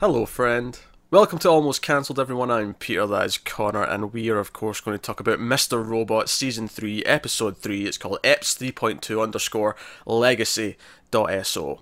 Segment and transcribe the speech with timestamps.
[0.00, 0.80] Hello, friend.
[1.10, 2.50] Welcome to Almost Cancelled, everyone.
[2.50, 5.86] I'm Peter, that is Connor, and we are, of course, going to talk about Mr.
[5.86, 7.84] Robot Season 3, Episode 3.
[7.84, 9.76] It's called EPS 3.2 underscore
[10.06, 11.80] legacy.so.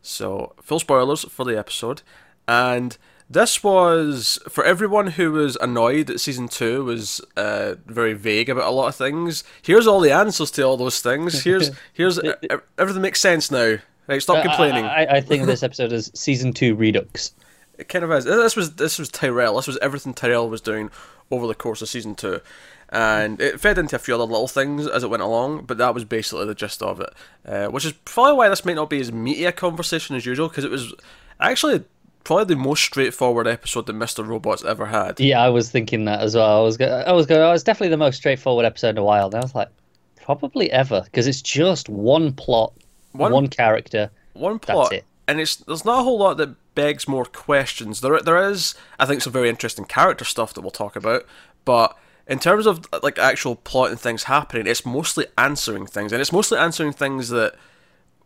[0.00, 2.00] So, full spoilers for the episode.
[2.48, 2.96] And
[3.28, 8.66] this was, for everyone who was annoyed that Season 2 was uh, very vague about
[8.66, 11.44] a lot of things, here's all the answers to all those things.
[11.44, 12.18] Here's, here's
[12.78, 13.76] everything makes sense now.
[14.06, 14.86] Right, stop complaining.
[14.86, 17.34] I, I, I think this episode is Season 2 Redux.
[17.78, 18.24] It kind of is.
[18.24, 19.56] This was this was Tyrell.
[19.56, 20.90] This was everything Tyrell was doing
[21.30, 22.40] over the course of season two,
[22.88, 25.64] and it fed into a few other little things as it went along.
[25.64, 27.14] But that was basically the gist of it,
[27.46, 30.48] uh, which is probably why this might not be as meaty a conversation as usual
[30.48, 30.92] because it was
[31.38, 31.84] actually
[32.24, 35.20] probably the most straightforward episode that Mister Robot's ever had.
[35.20, 36.60] Yeah, I was thinking that as well.
[36.60, 37.42] I was go- I was going.
[37.42, 39.26] I was definitely the most straightforward episode in a while.
[39.26, 39.68] And I was like,
[40.16, 42.74] probably ever because it's just one plot,
[43.12, 44.92] one, one character, one plot,
[45.28, 48.00] and it's there's not a whole lot that begs more questions.
[48.00, 51.24] There, there is, I think, some very interesting character stuff that we'll talk about,
[51.64, 56.20] but in terms of like actual plot and things happening, it's mostly answering things, and
[56.20, 57.54] it's mostly answering things that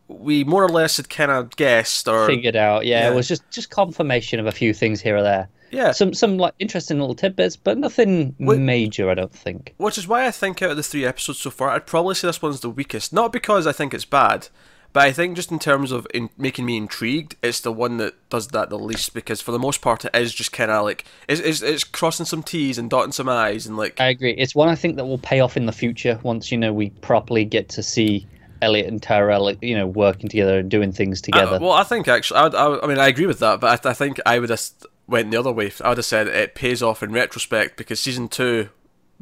[0.09, 2.87] we more or less had kind of guessed or figured out.
[2.87, 5.49] Yeah, yeah, it was just just confirmation of a few things here or there.
[5.73, 9.11] Yeah, some some like interesting little tidbits, but nothing major.
[9.11, 9.75] I don't think.
[9.79, 12.29] Which is why I think out of the three episodes so far, I'd probably say
[12.29, 13.13] this one's the weakest.
[13.13, 14.49] Not because I think it's bad,
[14.93, 18.15] but I think just in terms of in making me intrigued, it's the one that
[18.29, 21.05] does that the least because for the most part it is just kind of like
[21.29, 24.01] it's, it's, it's crossing some T's and dotting some I's and like.
[24.01, 24.33] I agree.
[24.33, 26.91] It's one I think that will pay off in the future once you know we
[26.91, 28.27] properly get to see
[28.61, 31.57] Elliot and Tyrell, you know, working together and doing things together.
[31.57, 33.91] Uh, well, I think actually, I, I, I, mean, I agree with that, but I,
[33.91, 34.63] I think I would have
[35.09, 35.73] went the other way.
[35.83, 38.69] I would have said it pays off in retrospect because season two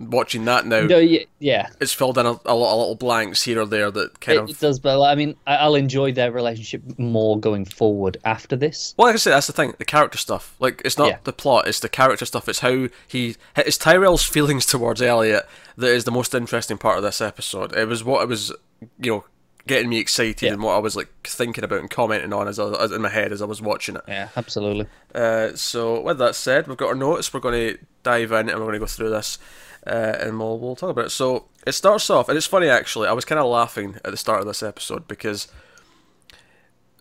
[0.09, 3.61] watching that now, no, yeah, it's filled in a, a lot of little blanks here
[3.61, 4.79] or there that kind it, of it does.
[4.79, 8.95] But I mean, I'll enjoy their relationship more going forward after this.
[8.97, 9.75] Well, like I said, that's the thing.
[9.79, 11.19] The character stuff, like it's not yeah.
[11.25, 12.49] the plot; it's the character stuff.
[12.49, 15.47] It's how he, it's Tyrell's feelings towards Elliot
[15.77, 17.75] that is the most interesting part of this episode.
[17.75, 18.53] It was what it was,
[18.99, 19.25] you know,
[19.67, 20.53] getting me excited yeah.
[20.53, 23.09] and what I was like thinking about and commenting on as, I, as in my
[23.09, 24.03] head as I was watching it.
[24.09, 24.87] Yeah, absolutely.
[25.15, 27.33] Uh, so with that said, we've got our notes.
[27.33, 29.39] We're going to dive in and we're going to go through this
[29.87, 31.11] uh, and we'll, we'll talk about it.
[31.11, 33.09] So it starts off, and it's funny actually.
[33.09, 35.49] I was kind of laughing at the start of this episode because,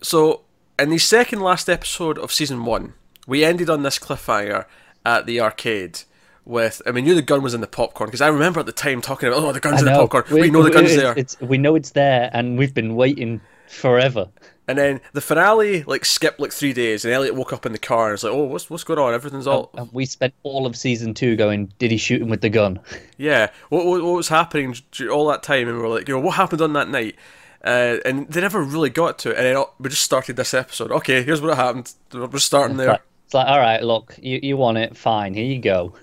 [0.02, 0.42] so
[0.78, 2.94] in the second last episode of season one,
[3.26, 4.66] we ended on this cliffhanger
[5.04, 6.00] at the arcade.
[6.46, 8.72] With, I mean, knew the gun was in the popcorn because I remember at the
[8.72, 10.24] time talking about, oh, the gun's in the popcorn.
[10.32, 11.14] We, we know the gun's there.
[11.16, 14.28] It's, we know it's there, and we've been waiting forever.
[14.70, 17.78] And then the finale like skipped like three days, and Elliot woke up in the
[17.78, 19.12] car and was like, "Oh, what's what's going on?
[19.12, 22.40] Everything's all." And we spent all of season two going, "Did he shoot him with
[22.40, 22.78] the gun?"
[23.18, 24.76] Yeah, what what, what was happening
[25.10, 25.66] all that time?
[25.66, 27.16] And we were like, you know, what happened on that night?
[27.64, 29.36] Uh, and they never really got to it.
[29.36, 30.92] And then we just started this episode.
[30.92, 31.92] Okay, here's what happened.
[32.14, 33.00] We're starting there.
[33.26, 35.34] It's like, all right, look, you you want it, fine.
[35.34, 35.94] Here you go.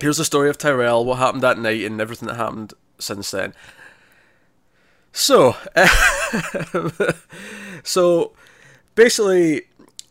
[0.00, 3.52] Here's the story of Tyrell, what happened that night, and everything that happened since then.
[5.12, 5.56] So,
[7.82, 8.32] so
[8.94, 9.62] basically,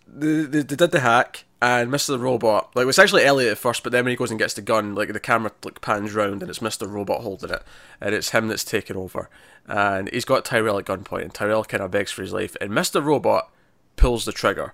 [0.08, 2.20] they, they, they, did the hack, and Mr.
[2.20, 4.54] Robot, like, it was actually Elliot at first, but then when he goes and gets
[4.54, 6.90] the gun, like, the camera like pans round, and it's Mr.
[6.90, 7.64] Robot holding it,
[8.02, 9.30] and it's him that's taken over.
[9.68, 12.72] And he's got Tyrell at gunpoint, and Tyrell kind of begs for his life, and
[12.72, 13.04] Mr.
[13.04, 13.52] Robot
[13.96, 14.74] pulls the trigger.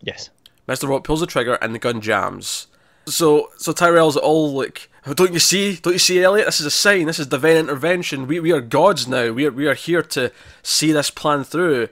[0.00, 0.30] Yes.
[0.68, 0.88] Mr.
[0.88, 2.68] Robot pulls the trigger, and the gun jams.
[3.06, 5.76] So, so Tyrell's all like, "Don't you see?
[5.76, 6.46] Don't you see, Elliot?
[6.46, 7.06] This is a sign.
[7.06, 8.26] This is divine intervention.
[8.26, 9.32] We we are gods now.
[9.32, 10.30] We are we are here to
[10.62, 11.88] see this plan through."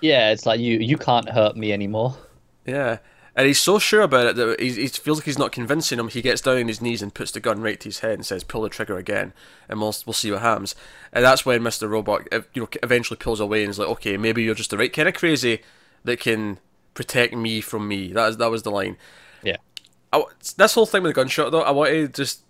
[0.00, 2.16] Yeah, it's like you you can't hurt me anymore.
[2.66, 2.98] Yeah,
[3.34, 6.08] and he's so sure about it that he, he feels like he's not convincing him.
[6.08, 8.26] He gets down on his knees and puts the gun right to his head and
[8.26, 9.32] says, "Pull the trigger again,
[9.68, 10.74] and we'll we'll see what happens."
[11.12, 14.42] And that's when Mister Robot, you know, eventually pulls away and is like, "Okay, maybe
[14.42, 15.62] you're just the right kind of crazy
[16.04, 16.58] that can
[16.92, 18.96] protect me from me." That is that was the line.
[20.12, 20.24] I,
[20.56, 22.42] this whole thing with the gunshot, though, I want to just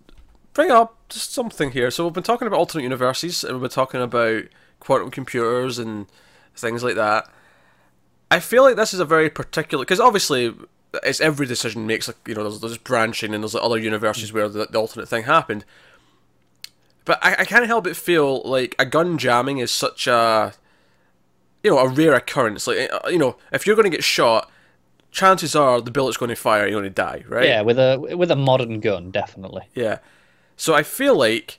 [0.54, 1.90] bring up just something here.
[1.90, 4.44] So we've been talking about alternate universes, and we've been talking about
[4.80, 6.06] quantum computers and
[6.54, 7.28] things like that.
[8.30, 10.54] I feel like this is a very particular because obviously
[11.02, 14.48] it's every decision makes like you know there's, there's branching and there's other universes where
[14.48, 15.64] the, the alternate thing happened.
[17.04, 20.54] But I, I can't help but feel like a gun jamming is such a
[21.62, 22.66] you know a rare occurrence.
[22.66, 24.50] Like uh, you know if you're going to get shot,
[25.10, 27.46] chances are the bullet's going to fire, you're going to die, right?
[27.46, 29.68] Yeah, with a with a modern gun, definitely.
[29.74, 29.98] Yeah.
[30.56, 31.58] So I feel like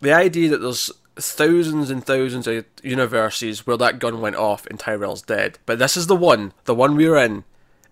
[0.00, 4.78] the idea that there's thousands and thousands of universes where that gun went off and
[4.78, 5.58] Tyrell's dead.
[5.64, 7.44] But this is the one, the one we're in,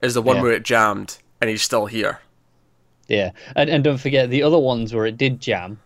[0.02, 0.42] is the one yeah.
[0.42, 2.20] where it jammed and he's still here.
[3.08, 5.80] Yeah, and and don't forget the other ones where it did jam.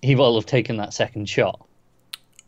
[0.00, 1.66] He will have taken that second shot.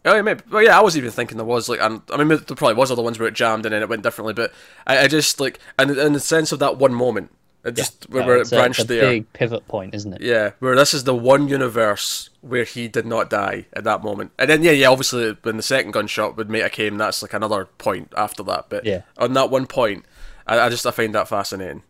[0.04, 0.40] Oh yeah, maybe.
[0.50, 2.90] Well, yeah, I was even thinking there was like, and I mean, there probably was
[2.90, 4.52] other ones where it jammed and then it went differently, but
[4.86, 7.30] I, I just like, and in the sense of that one moment,
[7.64, 9.10] it just Yeah, where, no, it it's a- branched it's a there.
[9.10, 10.22] big pivot point, isn't it?
[10.22, 14.32] Yeah, where this is the one universe where he did not die at that moment,
[14.38, 17.66] and then yeah, yeah, obviously when the second gunshot would Meta came, that's like another
[17.66, 18.70] point after that.
[18.70, 19.02] But Yeah.
[19.18, 20.06] on that one point,
[20.46, 21.82] I, I just I find that fascinating,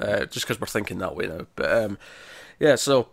[0.00, 1.46] uh, just because we're thinking that way now.
[1.56, 1.98] But um,
[2.58, 3.08] yeah, so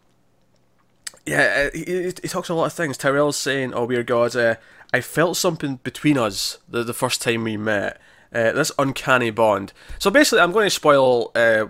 [1.25, 2.97] yeah, uh, he, he talks a lot of things.
[2.97, 4.55] Tyrell's saying, "Oh, we're gods." Uh,
[4.93, 7.99] I felt something between us the the first time we met.
[8.33, 9.73] Uh, this uncanny bond.
[9.99, 11.65] So basically, I'm going to spoil uh,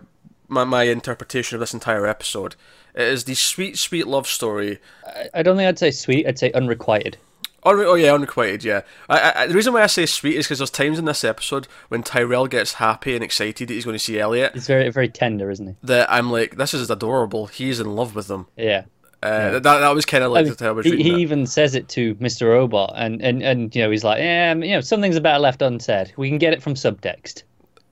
[0.48, 2.56] my my interpretation of this entire episode.
[2.94, 4.80] It is the sweet, sweet love story.
[5.06, 6.28] I, I don't think I'd say sweet.
[6.28, 7.18] I'd say unrequited.
[7.66, 8.64] Unre- oh yeah, unrequited.
[8.64, 8.82] Yeah.
[9.08, 11.68] I, I, the reason why I say sweet is because there's times in this episode
[11.90, 14.54] when Tyrell gets happy and excited that he's going to see Elliot.
[14.54, 15.76] He's very very tender, isn't he?
[15.84, 17.48] That I'm like, this is adorable.
[17.48, 18.48] He's in love with them.
[18.58, 18.86] Yeah.
[19.24, 21.46] Uh, That that was kind of I like mean, the I was he, he even
[21.46, 22.50] says it to Mr.
[22.50, 26.14] Robot, and, and, and you know he's like, yeah, you know, something's better left unsaid.
[26.18, 27.44] We can get it from subtext.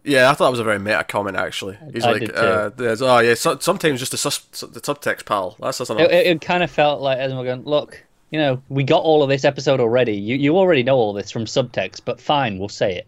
[0.03, 1.77] Yeah, I thought that was a very meta comment actually.
[1.93, 2.35] He's I like, did too.
[2.35, 2.71] uh,
[3.01, 5.55] oh yeah, so, sometimes just the, sus, the subtext, pal.
[5.59, 6.03] That's just enough.
[6.03, 9.21] It, it, it kind of felt like Esmail going, look, you know, we got all
[9.21, 10.15] of this episode already.
[10.15, 13.03] You you already know all this from subtext, but fine, we'll say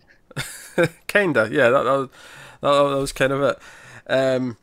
[0.75, 0.89] it.
[1.07, 1.69] Kinda, yeah.
[1.69, 2.09] That, that, was,
[2.61, 3.59] that, that was kind of it.
[4.07, 4.57] Um,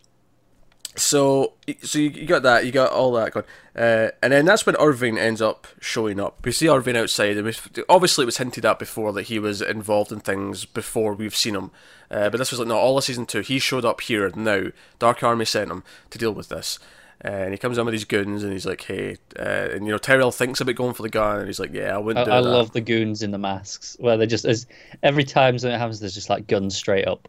[0.98, 3.46] so, so you, you got that, you got all that going,
[3.76, 6.44] uh, and then that's when Irving ends up showing up.
[6.44, 7.54] We see Irving outside, and we,
[7.88, 11.54] obviously it was hinted at before that he was involved in things before we've seen
[11.54, 11.70] him.
[12.10, 13.40] Uh, but this was like no, all of season two.
[13.40, 14.68] He showed up here now.
[14.98, 16.78] Dark Army sent him to deal with this.
[17.24, 19.42] Uh, and he comes in with his goons, and he's like, "Hey," uh,
[19.72, 21.96] and you know Tyrell thinks about going for the gun, and he's like, "Yeah, I
[21.96, 24.66] I, wouldn't do I that." love the goons in the masks, where they're just as
[25.02, 27.28] every time something happens, there's just like guns straight up.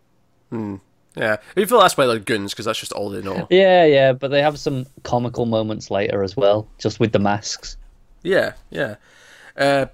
[1.19, 3.45] Yeah, you feel that's why they're goons because that's just all they know.
[3.49, 7.75] Yeah, yeah, but they have some comical moments later as well, just with the masks.
[8.23, 8.95] Yeah, yeah.
[9.57, 9.87] Uh,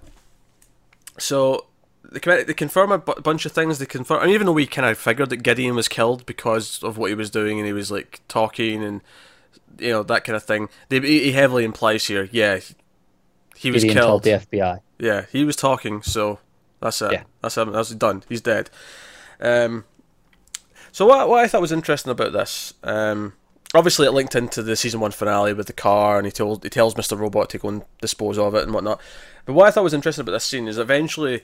[1.17, 1.65] so
[2.11, 3.79] they, they confirm a bunch of things.
[3.79, 6.97] They confirm, and even though we kind of figured that Gideon was killed because of
[6.97, 9.01] what he was doing, and he was like talking and
[9.79, 10.69] you know that kind of thing.
[10.89, 12.59] They he heavily implies here, yeah,
[13.55, 14.41] he was Gideon told killed.
[14.51, 14.79] the FBI.
[14.99, 16.39] Yeah, he was talking, so
[16.79, 17.11] that's it.
[17.11, 17.23] Yeah.
[17.41, 17.71] That's him.
[17.71, 18.23] That's done.
[18.29, 18.69] He's dead.
[19.39, 19.85] Um,
[20.95, 23.33] so what what I thought was interesting about this, um,
[23.73, 26.69] obviously it linked into the season one finale with the car, and he told he
[26.69, 29.01] tells Mister Robot to go and dispose of it and whatnot.
[29.43, 31.41] But what I thought was interesting about this scene is eventually,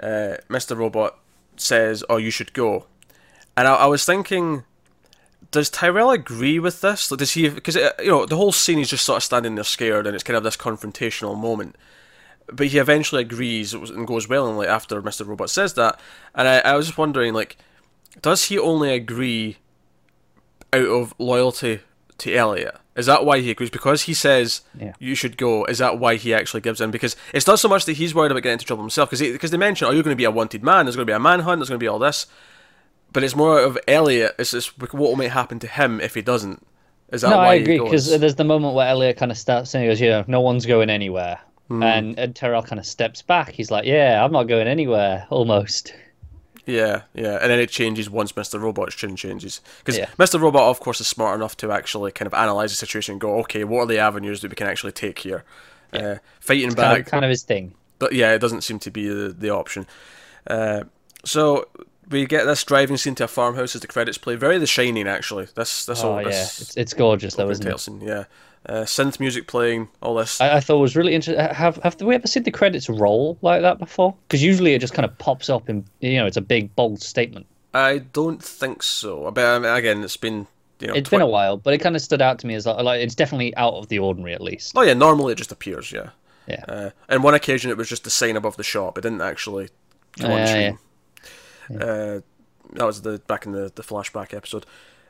[0.00, 1.18] uh, Mister Robot
[1.56, 2.86] says, "Oh, you should go,"
[3.56, 4.62] and I, I was thinking.
[5.50, 7.10] Does Tyrell agree with this?
[7.10, 7.48] Like, does he?
[7.48, 10.22] Because you know the whole scene is just sort of standing there scared, and it's
[10.22, 11.74] kind of this confrontational moment
[12.52, 15.26] but he eventually agrees and goes willingly after Mr.
[15.26, 15.98] Robot says that.
[16.34, 17.56] And I, I was just wondering, like,
[18.22, 19.58] does he only agree
[20.72, 21.80] out of loyalty
[22.18, 22.76] to Elliot?
[22.96, 23.70] Is that why he agrees?
[23.70, 24.92] Because he says Yeah.
[25.00, 25.64] you should go.
[25.64, 26.90] Is that why he actually gives in?
[26.92, 29.10] Because it's not so much that he's worried about getting into trouble himself.
[29.10, 30.86] Because because they mention, oh, you're going to be a wanted man.
[30.86, 31.58] There's going to be a manhunt.
[31.58, 32.26] There's going to be all this.
[33.12, 34.34] But it's more out of Elliot.
[34.38, 36.64] It's just what might happen to him if he doesn't.
[37.12, 39.38] Is that no, why I he agree because there's the moment where Elliot kind of
[39.38, 41.38] starts saying, he "Goes, you know, no one's going anywhere,"
[41.68, 41.82] Hmm.
[41.82, 43.50] and, and Tyrell kind of steps back.
[43.52, 45.94] He's like, "Yeah, I'm not going anywhere." Almost.
[46.66, 48.60] Yeah, yeah, and then it changes once Mr.
[48.60, 49.60] Robot's chin changes.
[49.78, 50.08] Because Yeah.
[50.18, 50.40] Mr.
[50.40, 53.38] Robot, of course, is smart enough to actually kind of analyze the situation and go,
[53.40, 55.44] okay, what are the avenues that we can actually take here?
[55.92, 57.74] Uh, fighting Kind back, of, kind of his thing.
[57.98, 59.86] but yeah, it doesn't seem to be the, the option.
[60.46, 60.84] Uh,
[61.24, 61.68] so
[62.08, 64.34] we get this driving scene to a farmhouse as the credits play.
[64.34, 65.46] Very The Shining, actually.
[65.54, 68.02] This, this Oh all yeah, it's, it's gorgeous though, isn't it?
[68.06, 68.24] yeah.
[68.66, 70.40] Uh, synth music playing, all this.
[70.40, 71.44] I, I thought it was really interesting.
[71.54, 74.14] Have have we ever seen the credits roll like that before?
[74.26, 77.02] Because usually it just kind of pops up in you know it's a big bold
[77.02, 77.46] statement.
[77.74, 79.30] I don't think so.
[79.30, 80.46] But I mean, again, it's been
[80.80, 80.94] you know.
[80.94, 82.82] It's tw- been a while, but it kind of stood out to me as like,
[82.82, 84.72] like it's definitely out of the ordinary at least.
[84.76, 86.10] Oh yeah, normally it just appears, yeah.
[86.46, 86.64] Yeah.
[86.68, 88.98] Uh, and one occasion it was just the sign above the shop.
[88.98, 89.68] It didn't actually
[90.18, 90.78] come on Yeah, screen.
[91.82, 92.20] Uh,
[92.72, 94.66] that was the back in the, the flashback episode.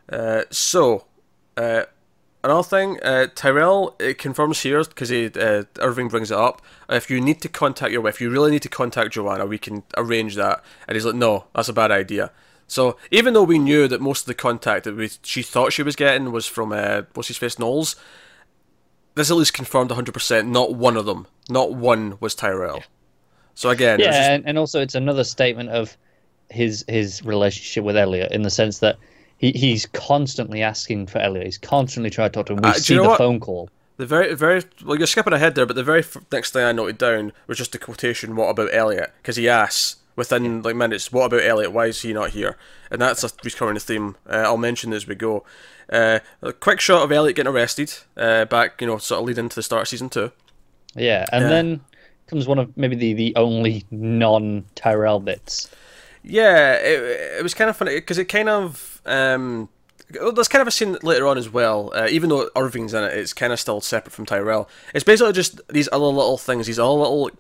[0.09, 1.07] Uh, so,
[1.57, 1.85] uh,
[2.45, 6.63] another thing, uh, Tyrell it confirms here because uh, Irving brings it up.
[6.89, 9.47] If you need to contact your wife, you really need to contact Joanna.
[9.47, 10.63] We can arrange that.
[10.87, 12.31] And he's like, no, that's a bad idea.
[12.67, 15.83] So even though we knew that most of the contact that we, she thought she
[15.83, 17.97] was getting was from uh, what's his face Knowles,
[19.15, 20.47] this at least confirmed 100%.
[20.47, 22.83] Not one of them, not one was Tyrell.
[23.55, 25.97] So again, Yeah, just- and, and also it's another statement of
[26.51, 28.97] his his relationship with Elliot in the sense that
[29.53, 31.47] he, he's constantly asking for Elliot.
[31.47, 32.61] He's constantly trying to talk to him.
[32.63, 33.19] We Uh, do you see know the what?
[33.19, 33.69] phone call.
[33.97, 36.73] The very, very well, you're skipping ahead there, but the very f- next thing I
[36.73, 38.35] noted down was just a quotation.
[38.37, 39.13] What about Elliot?
[39.23, 41.71] Because he asks within like minutes, "What about Elliot?
[41.73, 42.57] Why is he not here?"
[42.91, 44.17] And that's a recurring theme.
[44.29, 45.45] Uh, I'll mention as we go.
[45.93, 47.93] Uh, a quick shot of Elliot getting arrested.
[48.17, 50.33] Uh, back, you know, sort of leading to the start of season two.
[50.97, 51.81] Yeah, and then
[52.27, 55.69] comes one of maybe the, the only non Tyrell bits.
[56.25, 59.69] Yeah, it, it was kind of funny because it kind of um,
[60.09, 61.93] there's kind of a scene later on as well.
[61.95, 64.69] Uh, even though Irving's in it, it's kind of still separate from Tyrell.
[64.95, 67.31] It's basically just these other little things, these other little,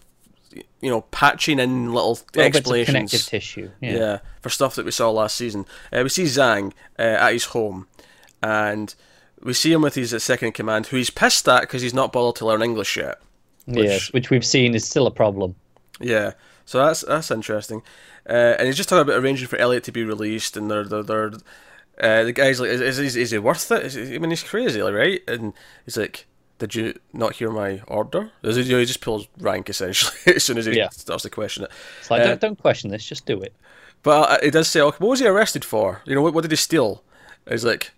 [0.80, 2.92] you know, patching in little, Little explanations.
[2.94, 3.70] connective tissue.
[3.80, 3.92] Yeah.
[3.96, 4.18] Yeah.
[4.42, 5.64] for stuff that we saw last season.
[5.92, 7.86] Uh, we see Zhang uh, at his home,
[8.42, 8.94] and
[9.42, 11.94] we see him with his uh, second in command, who he's pissed at because he's
[11.94, 13.18] not bothered to learn English yet.
[13.66, 15.54] Yeah, which we've seen is still a problem.
[16.00, 16.32] Yeah,
[16.66, 17.82] so that's that's interesting.
[18.28, 21.02] Uh, and he's just talking about arranging for Elliot to be released, and they're they're,
[21.02, 21.32] they're
[22.00, 23.84] uh, the guy's like, is, is, is, he worth it?
[23.84, 25.20] Is I mean, he's crazy, like, right?
[25.28, 25.52] And
[25.84, 26.26] he's like,
[26.58, 28.32] did you not hear my order?
[28.42, 30.88] Is it, you know, he just pulls rank essentially as soon as he Yeah.
[30.88, 31.70] starts to question it.
[32.00, 33.54] It's like, Uh, don't, don't question this, just do it.
[34.02, 36.02] But uh, it does say, okay, what was he arrested for?
[36.04, 37.04] You know, what, what did he steal?
[37.48, 37.92] He's like,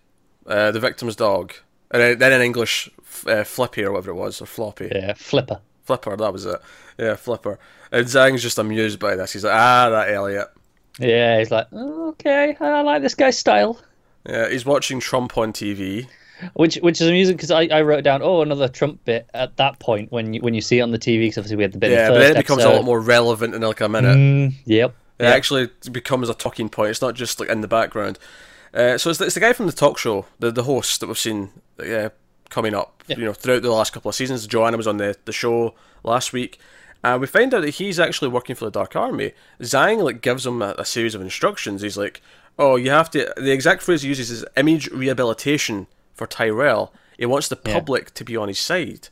[0.45, 1.53] uh, the victim's dog.
[1.89, 4.91] And then- then in English, f- uh, Flippy or whatever it was, or Floppy.
[4.93, 5.59] Yeah, flipper.
[5.85, 6.61] Flipper, that was it.
[6.99, 7.57] Yeah, Flipper.
[7.91, 9.33] And Zhang's just amused by this.
[9.33, 10.47] He's like, ah, that Elliot.
[10.99, 13.79] Yeah, he's like, "Oh, okay, I like this guy's style.
[14.27, 16.07] Yeah, he's watching Trump on TV.
[16.53, 19.79] Which which is amusing because I, I wrote down, oh, another Trump bit at that
[19.79, 21.21] point when you when you see it on the TV.
[21.21, 21.91] Because obviously we had the bit.
[21.91, 24.17] Yeah, the but then it becomes a lot more relevant in like a minute.
[24.17, 24.95] Mm, yep.
[25.19, 26.91] It actually becomes a talking point.
[26.91, 28.19] It's not just like in the background.
[28.73, 31.07] Uh, so it's the, it's the guy from the talk show, the the host that
[31.07, 32.09] we've seen uh,
[32.49, 33.17] coming up, Yeah.
[33.17, 34.45] you know, throughout the last couple of seasons.
[34.45, 36.59] Joanna was on the, the show last week,
[37.13, 39.33] and we find out that he's actually working for the Dark Army.
[39.61, 41.81] Zhang like gives him a, a series of instructions.
[41.81, 42.21] He's like,
[42.57, 46.93] "Oh, you have to." The exact phrase he uses is "image rehabilitation" for Tyrell.
[47.17, 47.73] He wants the Yeah.
[47.73, 49.09] public to be on his side.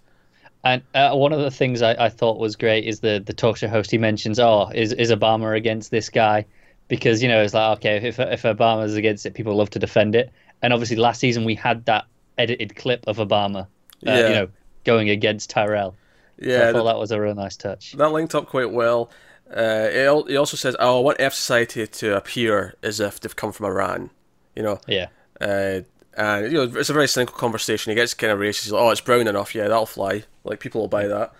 [0.63, 3.57] And uh, one of the things I, I thought was great is the the talk
[3.57, 3.91] show host.
[3.91, 6.45] He mentions, oh, is is Obama against this guy?
[6.87, 10.15] Because you know it's like okay, if if Obama's against it, people love to defend
[10.15, 10.31] it.
[10.61, 12.05] And obviously, last season we had that
[12.37, 13.67] edited clip of Obama, uh,
[14.01, 14.27] Yeah.
[14.27, 14.47] you know,
[14.85, 15.95] going against Tyrell.
[16.41, 17.93] So Yeah, I thought that was a real nice touch.
[17.93, 19.09] That linked up quite well.
[19.49, 23.35] Uh, it, he also says, "Oh, I want F society to appear as if they've
[23.35, 24.09] come from Iran."
[24.55, 25.07] You know, Yeah.
[25.39, 25.81] uh,
[26.17, 27.91] and you know it's a very cynical conversation.
[27.91, 28.71] He gets kind of racist.
[28.71, 29.53] Like, "Oh, it's brown enough.
[29.53, 30.23] Yeah, that'll fly.
[30.43, 31.31] Like people will buy that."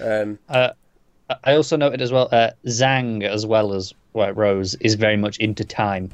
[0.00, 0.70] Um, Uh,
[1.44, 5.36] I also noted as well, uh, Zhang as well as White Rose is very much
[5.38, 6.10] into time.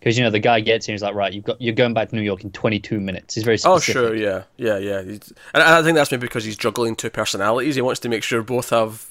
[0.00, 2.08] Because you know the guy gets here, he's like, right, you've got you're going back
[2.08, 3.34] to New York in 22 minutes.
[3.34, 3.96] He's very specific.
[3.96, 5.02] oh, sure, yeah, yeah, yeah.
[5.02, 7.74] He's, and I think that's maybe because he's juggling two personalities.
[7.74, 9.06] He wants to make sure both have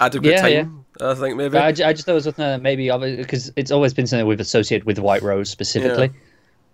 [0.00, 0.84] adequate Yeah, time.
[1.00, 1.58] I think maybe.
[1.58, 4.40] I, I just thought it was something uh, maybe because it's always been something we've
[4.40, 6.10] associated with White Rose specifically.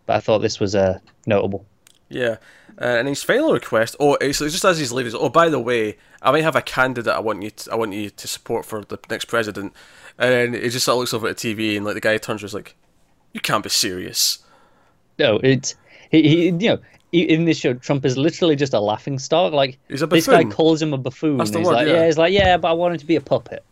[0.07, 1.67] But I thought this was uh, notable.
[2.09, 2.37] Yeah,
[2.81, 3.97] uh, and his final request.
[3.99, 5.13] Oh, it's just as he's leaving.
[5.15, 7.13] Oh, by the way, I might have a candidate.
[7.13, 7.51] I want you.
[7.51, 9.73] To, I want you to support for the next president.
[10.19, 12.43] And he just sort of looks over at the TV, and like the guy turns,
[12.43, 12.77] and is like,
[13.33, 14.41] "You can't be serious."
[15.19, 15.75] No, it's
[16.11, 16.79] he, he you know.
[17.13, 19.53] In this show, Trump is literally just a laughing stock.
[19.53, 21.39] Like He's a this guy calls him a buffoon.
[21.39, 22.07] That's the he's word, like, yeah.
[22.07, 23.65] he's like, yeah, but I want him to be a puppet.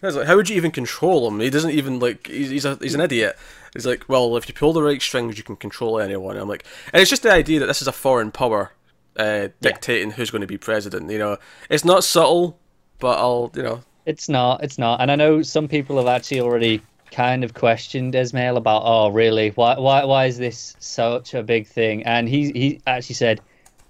[0.00, 1.38] Like, "How would you even control him?
[1.40, 2.26] He doesn't even like.
[2.26, 3.36] He's he's, a, he's an idiot."
[3.72, 6.64] He's like, "Well, if you pull the right strings, you can control anyone." I'm like,
[6.92, 8.72] and it's just the idea that this is a foreign power
[9.16, 11.10] uh, dictating who's going to be president.
[11.10, 11.36] You know,
[11.70, 12.58] it's not subtle,
[12.98, 14.64] but I'll you know It's not.
[14.64, 15.00] It's not.
[15.00, 16.82] And I know some people have actually already
[17.12, 19.50] kind of questioned Esmail about, oh, really?
[19.50, 19.78] Why?
[19.78, 20.04] Why?
[20.04, 22.02] Why is this such a big thing?
[22.04, 23.40] And he he actually said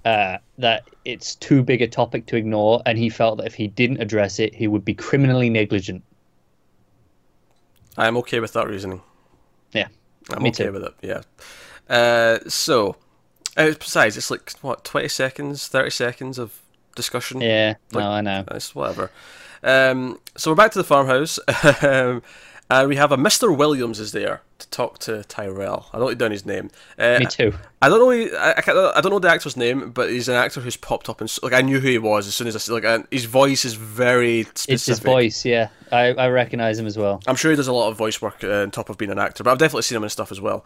[0.04, 3.68] uh, that it's too big a topic to ignore, and he felt that if he
[3.68, 6.02] didn't address it, he would be criminally negligent.
[7.96, 9.02] I'm okay with that reasoning.
[9.72, 9.88] Yeah.
[10.30, 10.72] I'm okay too.
[10.72, 10.94] with it.
[11.02, 11.22] Yeah.
[11.88, 12.96] Uh, so,
[13.56, 16.60] uh, besides, it's like what twenty seconds, thirty seconds of
[16.94, 17.40] discussion.
[17.40, 17.74] Yeah.
[17.92, 18.44] Like- no, I know.
[18.50, 19.10] It's whatever.
[19.64, 21.38] Um, so we're back to the farmhouse,
[21.82, 22.22] um,
[22.70, 25.88] and we have a Mister Williams is there to talk to Tyrell.
[25.92, 26.70] I don't down his name.
[26.98, 27.52] Uh, Me too.
[27.80, 28.38] I don't know.
[28.38, 31.20] I, I, I don't know the actor's name, but he's an actor who's popped up
[31.20, 33.24] and like I knew who he was as soon as I see like and his
[33.24, 34.74] voice is very specific.
[34.74, 35.44] It's his voice.
[35.44, 37.20] Yeah, I I recognize him as well.
[37.26, 39.18] I'm sure he does a lot of voice work uh, on top of being an
[39.18, 40.64] actor, but I've definitely seen him in stuff as well.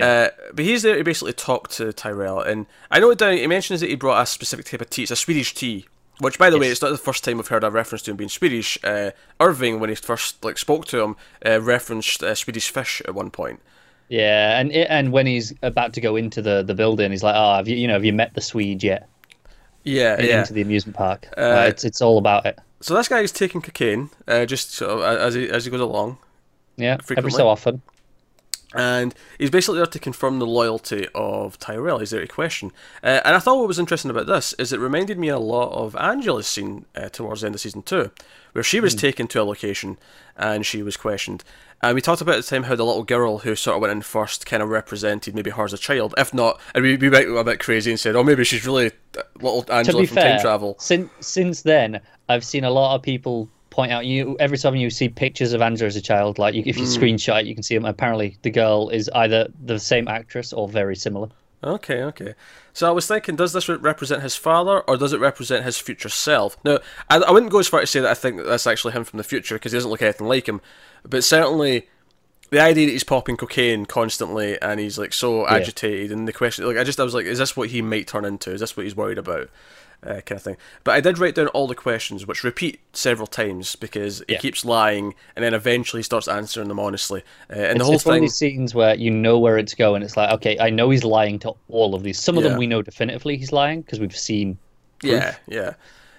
[0.00, 3.36] Uh, but he's there to basically talk to Tyrell, and I know down.
[3.36, 5.02] He mentions that he brought a specific type of tea.
[5.02, 5.84] It's a Swedish tea,
[6.22, 8.16] which, by the way, it's not the first time I've heard a reference to him
[8.16, 8.78] being Swedish.
[8.82, 13.14] Uh, Irving, when he first like spoke to him, uh, referenced uh, Swedish fish at
[13.14, 13.60] one point.
[14.08, 17.54] Yeah, and and when he's about to go into the, the building, he's like, "Oh,
[17.54, 19.08] have you you know have you met the Swede yet?"
[19.84, 20.40] Yeah, yeah.
[20.40, 21.28] Into the amusement park.
[21.36, 22.58] Uh, Like, it's it's all about it.
[22.80, 25.80] So this guy is taking cocaine, uh, just sort of as he as he goes
[25.80, 26.18] along.
[26.76, 27.82] Yeah, every so often.
[28.74, 31.98] And he's basically there to confirm the loyalty of Tyrell.
[31.98, 32.72] He's there to question.
[33.02, 35.72] Uh, and I thought what was interesting about this is it reminded me a lot
[35.72, 38.10] of Angela's scene uh, towards the end of season two,
[38.52, 39.98] where she was taken to a location
[40.36, 41.44] and she was questioned.
[41.84, 43.90] And we talked about at the time how the little girl who sort of went
[43.90, 46.14] in first kind of represented maybe her as a child.
[46.16, 48.92] If not, and we, we went a bit crazy and said, oh, maybe she's really
[49.40, 50.76] little Angela from fair, time travel.
[50.78, 54.90] since since then, I've seen a lot of people point out you every time you
[54.90, 56.92] see pictures of Angela as a child, like you, if you hmm.
[56.92, 57.86] screenshot it, you can see them.
[57.86, 61.28] Apparently, the girl is either the same actress or very similar.
[61.64, 62.34] Okay, okay.
[62.72, 66.08] So I was thinking, does this represent his father, or does it represent his future
[66.08, 66.56] self?
[66.64, 68.94] Now, I, I wouldn't go as far to say that I think that that's actually
[68.94, 70.60] him from the future, because he doesn't look anything like him.
[71.04, 71.88] But certainly,
[72.50, 75.54] the idea that he's popping cocaine constantly and he's like so Yeah.
[75.54, 78.08] agitated, and the question, like, I just, I was like, is this what he might
[78.08, 78.52] turn into?
[78.52, 79.48] Is this what he's worried about?
[80.04, 80.56] Uh, kind of thing.
[80.82, 84.38] But I did write down all the questions, which repeat several times because he Yeah.
[84.40, 87.22] keeps lying, and then eventually he starts answering them honestly.
[87.48, 89.58] Uh, and It's, the whole it's one of thing, these scenes where you know where
[89.58, 90.02] it's going.
[90.02, 92.18] It's like, okay, I know he's lying to all of these.
[92.18, 92.50] Some of Yeah.
[92.50, 94.58] them we know definitively he's lying because we've seen,
[95.04, 95.74] yeah, yeah.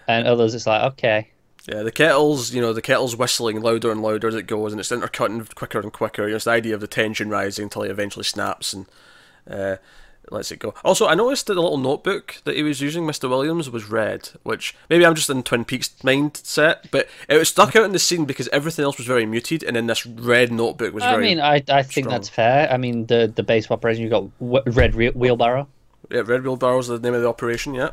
[0.07, 1.27] and others it's like, okay,
[1.67, 4.79] Yeah, the kettle's you know the kettle's whistling louder and louder as it goes, and
[4.79, 6.23] it's intercutting quicker and quicker.
[6.23, 8.85] You know, it's the idea of the tension rising until he eventually snaps and
[9.49, 9.75] uh,
[10.31, 10.73] lets it go.
[10.83, 14.29] Also, I noticed that the little notebook that he was using, Mister Williams, was red,
[14.43, 17.99] which maybe I'm just in Twin Peaks mindset, but it was stuck out in the
[17.99, 21.15] scene because everything else was very muted, and then this red notebook was very.
[21.25, 22.09] I mean, I I think strong.
[22.09, 22.71] that's fair.
[22.71, 25.67] I mean, the the base of operation you got w- red re- wheelbarrow.
[26.09, 27.73] yeah, red wheelbarrow's the name of the operation.
[27.73, 27.91] Yeah,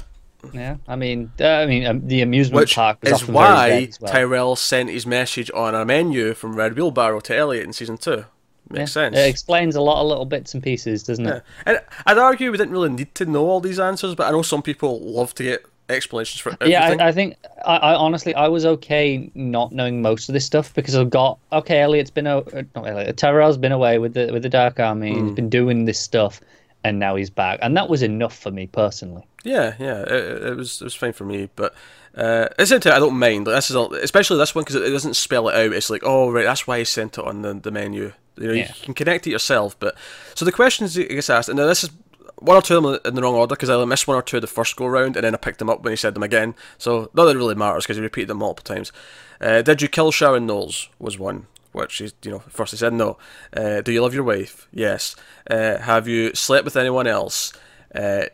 [0.52, 4.12] Yeah, I mean, uh, I mean, um, the amusement which park was is why well.
[4.12, 8.24] Tyrell sent his message on a menu from Red Wheelbarrow to Elliot in season two.
[8.70, 9.02] Makes Yeah.
[9.02, 9.16] sense.
[9.16, 11.36] It explains a lot of little bits and pieces, doesn't Yeah.
[11.36, 11.42] it?
[11.66, 14.42] And I'd argue we didn't really need to know all these answers, but I know
[14.42, 16.70] some people love to get explanations for everything.
[16.70, 17.34] Yeah, I, I think
[17.66, 21.38] I, I honestly I was okay not knowing most of this stuff because I've got
[21.52, 21.80] okay.
[21.80, 23.16] Elliot's been o- uh, not Elliot.
[23.16, 25.14] Tyrell's been away with the with the Dark Army.
[25.14, 25.26] Hmm.
[25.26, 26.40] He's been doing this stuff,
[26.84, 29.24] and now he's back, and that was enough for me personally.
[29.42, 31.74] yeah, yeah, it, it was it was fine for me, but
[32.16, 33.46] uh, same time, I don't mind.
[33.48, 35.72] Like, this is a, especially this one because it, it doesn't spell it out.
[35.72, 38.12] It's like, oh right, that's why he sent it on the, the menu.
[38.36, 38.68] You know, Yeah.
[38.68, 39.76] you can connect it yourself.
[39.78, 39.94] But
[40.34, 41.90] so the questions that gets asked, and now this is
[42.38, 44.38] one or two of them in the wrong order because I missed one or two
[44.38, 46.22] of the first go round, and then I picked them up when he said them
[46.22, 46.54] again.
[46.78, 48.92] So not that it really matters because he repeated them multiple times.
[49.40, 50.88] Uh, did you kill Sharon Knowles?
[50.98, 51.46] Was one.
[51.72, 53.16] Which he's, you know, first he said no.
[53.56, 54.66] Uh, do you love your wife?
[54.72, 55.14] Yes.
[55.48, 57.52] Uh, have you slept with anyone else?
[57.94, 58.24] Uh,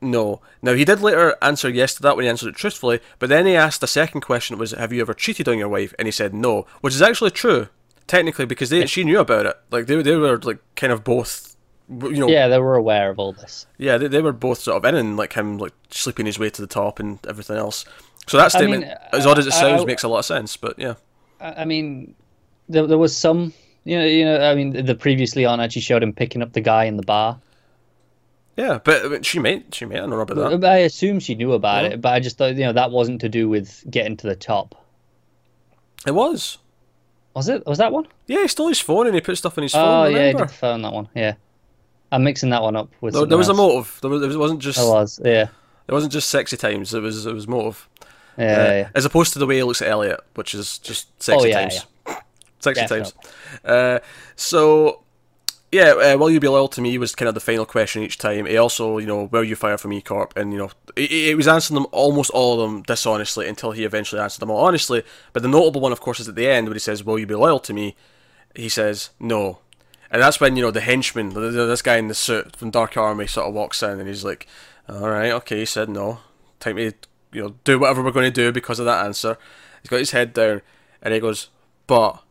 [0.00, 0.40] no.
[0.62, 3.44] Now he did later answer yes to that when he answered it truthfully, but then
[3.46, 6.12] he asked the second question was, "Have you ever cheated on your wife?" And he
[6.12, 7.68] said no, which is actually true,
[8.06, 9.56] technically, because they she knew about it.
[9.70, 11.56] Like they they were like kind of both,
[11.88, 13.66] you know, Yeah, they were aware of all this.
[13.78, 16.50] yeah, they, they were both sort of in and like him like sleeping his way
[16.50, 17.84] to the top and everything else.
[18.26, 20.18] So that I statement, mean, as odd as it I- sounds, I- makes a lot
[20.20, 20.56] of sense.
[20.56, 20.94] But yeah,
[21.40, 22.14] I, I mean,
[22.68, 23.52] there there was some.
[23.84, 24.40] You know, you know.
[24.50, 27.38] I mean, the previously on actually showed him picking up the guy in the bar.
[28.56, 30.68] yeah, but I mean, she may she may have known about that.
[30.68, 31.90] I assume she knew about Yeah.
[31.90, 34.34] it, but I just thought you know that wasn't to do with getting to the
[34.34, 34.74] top.
[36.04, 36.58] It was.
[37.36, 37.66] Was it?
[37.66, 38.06] Was that one?
[38.26, 40.06] Yeah, he stole his phone and he put stuff in his phone.
[40.06, 40.46] Oh yeah, remember?
[40.46, 41.06] did phone that one.
[41.14, 41.34] Yeah,
[42.10, 43.12] I'm mixing that one up with.
[43.12, 43.98] There, there was a motive.
[44.00, 44.78] There, was, it wasn't just.
[44.78, 45.20] There was.
[45.22, 45.48] Yeah.
[45.86, 46.94] It wasn't just sexy times.
[46.94, 47.90] It was it was motive.
[48.38, 48.44] Yeah.
[48.44, 48.88] Uh, yeah.
[48.94, 51.60] As opposed to the way he looks at Elliot, which is just sexy Oh, yeah,
[51.60, 51.86] times.
[52.60, 53.12] Sexy Definitely.
[53.12, 53.14] times.
[53.66, 53.98] Uh,
[54.34, 55.02] so
[55.72, 58.18] yeah, uh, will you be loyal to me was kind of the final question each
[58.18, 58.46] time.
[58.46, 60.36] He also, you know, will you fire from E Corp?
[60.36, 64.20] And you know, it was answering them almost all of them dishonestly until he eventually
[64.20, 65.02] answered them all honestly.
[65.32, 67.26] But the notable one, of course, is at the end when he says, "Will you
[67.26, 67.96] be loyal to me?"
[68.54, 69.58] He says, "No."
[70.10, 72.70] And that's when you know the henchman, th- th- this guy in the suit from
[72.70, 74.46] Dark Army, sort of walks in and he's like,
[74.88, 76.20] "All right, okay," he said, "No,
[76.60, 76.92] time to
[77.32, 79.36] you know do whatever we're going to do because of that answer."
[79.82, 80.62] He's got his head down
[81.02, 81.48] and he goes,
[81.88, 82.22] "But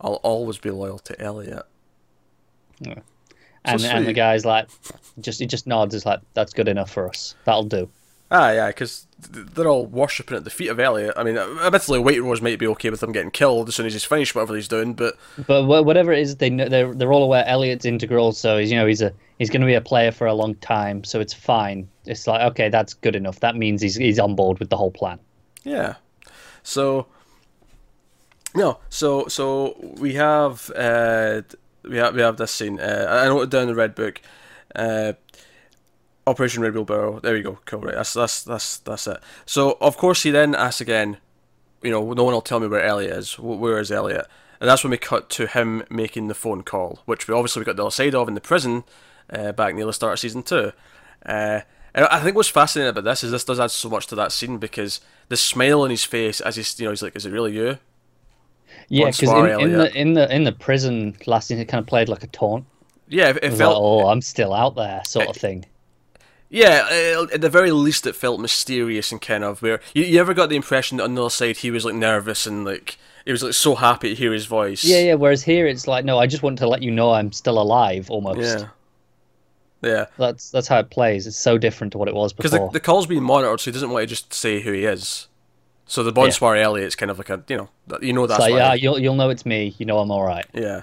[0.00, 1.66] I'll always be loyal to Elliot."
[3.64, 4.68] And and the guy's like,
[5.20, 5.94] just he just nods.
[5.94, 7.34] It's like that's good enough for us.
[7.44, 7.90] That'll do.
[8.30, 11.14] Ah, yeah, because they're all worshipping at the feet of Elliot.
[11.16, 13.94] I mean, admittedly, White Rose might be okay with him getting killed as soon as
[13.94, 17.22] he's finished whatever he's doing, but But whatever it is, they know, they're they're all
[17.22, 18.32] aware Elliot's integral.
[18.32, 20.54] So he's you know he's a he's going to be a player for a long
[20.56, 21.04] time.
[21.04, 21.88] So it's fine.
[22.04, 23.40] It's like okay, that's good enough.
[23.40, 25.18] That means he's he's on board with the whole plan.
[25.64, 25.94] Yeah.
[26.62, 27.06] So
[28.54, 31.42] no, so so we have uh
[31.82, 32.80] we have we have this scene.
[32.80, 34.20] Uh, I I noted down the red book.
[34.74, 35.14] Uh
[36.26, 37.20] Operation Red Wheelbarrow.
[37.20, 37.58] There we go.
[37.64, 37.80] Cool.
[37.80, 37.94] Right.
[37.94, 39.18] That's that's that's that's it.
[39.46, 41.18] So of course he then asks again.
[41.82, 43.38] You know, no one will tell me where Elliot is.
[43.38, 44.26] Where is Elliot?
[44.60, 47.64] And that's when we cut to him making the phone call, which we obviously we
[47.64, 48.82] got the other side of in the prison
[49.30, 50.72] uh, back near the start of season two.
[51.24, 51.60] Uh,
[51.94, 54.32] and I think what's fascinating about this is this does add so much to that
[54.32, 57.30] scene because the smile on his face as he's you know he's like, "Is it
[57.32, 57.78] really you?"
[58.88, 61.86] Yeah, because in, in the in the in the prison last scene, it kind of
[61.86, 62.64] played like a taunt.
[63.08, 65.66] yeah, it, it It felt like, oh, I'm still out there, sort of thing.
[66.50, 70.18] Yeah, uh, at the very least, it felt mysterious and kind of where you, you
[70.20, 72.96] ever got the impression that on the other side he was like nervous and like
[73.24, 74.82] he was like so happy to hear his voice.
[74.82, 75.14] Yeah, yeah.
[75.14, 78.10] Whereas here, it's like, no, I just want to let you know I'm still alive,
[78.10, 78.40] almost.
[78.40, 78.68] yeah,
[79.82, 80.06] yeah.
[80.16, 81.26] That's that's how it plays.
[81.26, 83.72] It's so different to what it was Because the, the call's being monitored, so he
[83.72, 85.27] doesn't want to just say who he is.
[85.88, 87.68] So the Bonsoir Elliot's kind of like a you know
[88.00, 88.58] you know that's like, why.
[88.58, 89.74] yeah, you'll you'll know it's me.
[89.78, 90.46] You know I'm all right.
[90.52, 90.82] Yeah.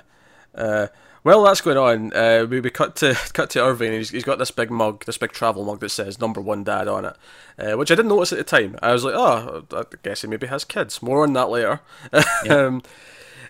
[0.54, 0.88] Uh,
[1.24, 2.14] well, that's going on.
[2.14, 3.90] Uh, we, we cut to cut to Irving.
[3.90, 6.64] And he's, he's got this big mug, this big travel mug that says "Number One
[6.64, 7.16] Dad" on it,
[7.60, 8.78] uh, which I didn't notice at the time.
[8.82, 11.02] I was like, oh, I guess he maybe has kids.
[11.02, 11.82] More on that later.
[12.50, 12.82] um,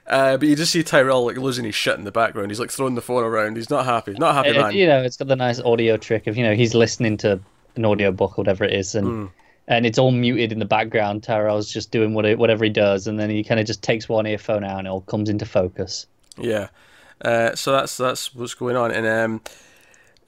[0.07, 2.49] uh, but you just see Tyrell like losing his shit in the background.
[2.51, 3.55] He's like throwing the phone around.
[3.57, 4.13] He's not happy.
[4.13, 4.73] Not happy It- man.
[4.73, 7.39] you know, it's got the nice audio trick of you know he's listening to
[7.75, 9.25] an audio book or whatever it is, and Hmm.
[9.67, 11.23] And it's all muted in the background.
[11.23, 14.63] Tyrell's just doing whatever he does, and then he kind of just takes one earphone
[14.63, 16.05] out and it all comes into focus.
[16.37, 16.67] Yeah.
[17.21, 19.41] Uh, so that's that's what's going on, and um,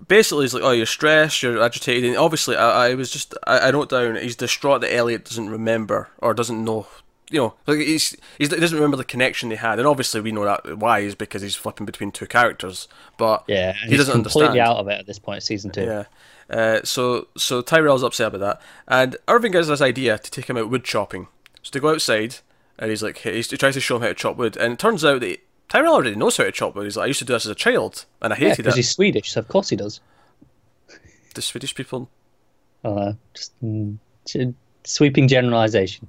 [0.08, 3.58] basically he's like, "Oh, you're stressed, you're agitated." And obviously, I, I was just I,
[3.60, 6.88] I wrote down he's distraught that Elliot doesn't remember or doesn't know.
[7.30, 10.32] You know, like he's, he's he doesn't remember the connection they had, and obviously we
[10.32, 14.13] know that why is because he's flipping between two characters, but Yeah, he he's doesn't
[14.13, 14.69] completely understand.
[14.69, 15.84] out of it at this point, season two.
[15.84, 16.04] Yeah.
[16.49, 20.57] Uh, so so Tyrell's upset about that, and Irving gets this idea to take him
[20.57, 21.27] out wood chopping.
[21.62, 22.38] So they go outside,
[22.79, 24.79] and he's like, he's, he tries to show him how to chop wood, and it
[24.79, 26.86] turns out that Tyrell already knows how to chop wood.
[26.86, 28.63] He's like, I used to do this as a child, and I hated Yeah, hated
[28.63, 29.99] because he's Swedish, so of course he does.
[31.36, 32.10] The Swedish people,
[32.83, 33.97] I just mm,
[34.83, 36.07] sweeping generalization.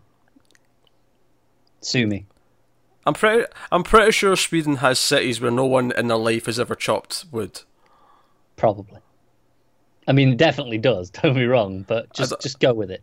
[1.81, 2.27] Sue me.
[3.07, 6.61] I'm pretty, I'm pretty sure Sweden has cities where no one in their life has
[6.61, 7.62] ever chopped wood.
[8.57, 9.01] Probably.
[10.09, 11.11] I mean, it definitely does.
[11.23, 13.03] Don't be wrong, but just don't- just go with it.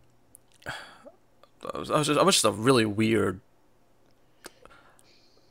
[1.62, 3.40] That was, that was just, that was just a really weird,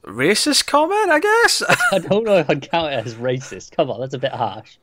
[0.06, 1.64] racist comment, I guess.
[1.92, 3.72] I don't know if I'd count it as racist.
[3.72, 4.78] Come on, that's a bit harsh.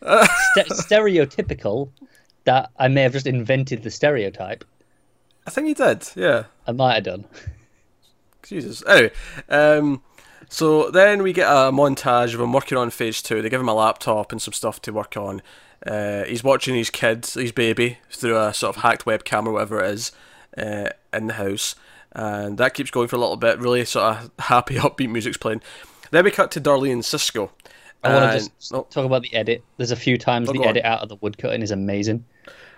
[0.00, 1.90] Ste- stereotypical.
[2.44, 4.64] That I may have just invented the stereotype.
[5.46, 6.44] I think he did, yeah.
[6.66, 7.24] I might have done.
[8.42, 8.82] Jesus.
[8.86, 9.12] Anyway,
[9.50, 10.02] um,
[10.48, 13.42] so then we get a montage of him working on phase two.
[13.42, 15.42] They give him a laptop and some stuff to work on.
[15.86, 19.82] Uh, he's watching his kids, his baby, through a sort of hacked webcam or whatever
[19.82, 20.12] it is
[20.58, 21.74] uh, in the house.
[22.12, 23.58] And that keeps going for a little bit.
[23.60, 25.62] Really sort of happy, upbeat music's playing.
[26.10, 27.52] Then we cut to Darlene and Cisco.
[28.02, 29.62] I want to just oh, talk about the edit.
[29.76, 30.70] There's a few times Oh, the go on.
[30.70, 32.24] edit out of the woodcutting is amazing.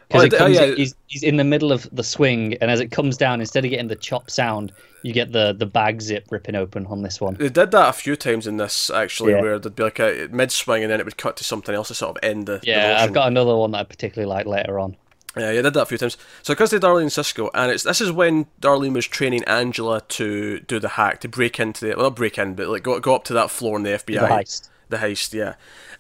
[0.03, 0.75] Oh, Because it- it oh, comes, yeah.
[0.75, 3.71] he's, he's in the middle of the swing, and as it comes down, instead of
[3.71, 7.35] getting the chop sound, you get the, the bag zip ripping open on this one.
[7.35, 9.41] They did that a few times in this actually, Yeah.
[9.41, 11.89] where there'd be like a mid swing and then it would cut to something else
[11.89, 12.59] to sort of end the.
[12.59, 14.97] the Yeah, I've got another one that I particularly like later on.
[15.37, 16.19] Yeah, you did that a few times.
[16.43, 20.03] So because they Darlene and Cisco, and it's this is when Darlene was training Angela
[20.11, 23.01] to do the hack to break into the well not break in, but like go
[23.01, 24.21] go up to that floor in the FBI.
[24.21, 24.69] The heist.
[24.93, 25.55] The heist, yeah.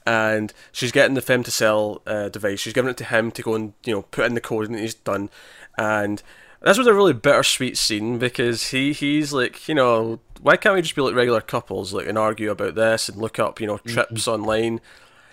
[0.06, 2.60] And she's getting the femtocell uh, device.
[2.60, 4.78] She's giving it to him to go and you know put in the code, and
[4.78, 5.30] he's done.
[5.76, 6.22] And
[6.60, 10.82] this was a really bittersweet scene because he he's like you know why can't we
[10.82, 13.78] just be like regular couples like and argue about this and look up you know
[13.78, 14.80] trips online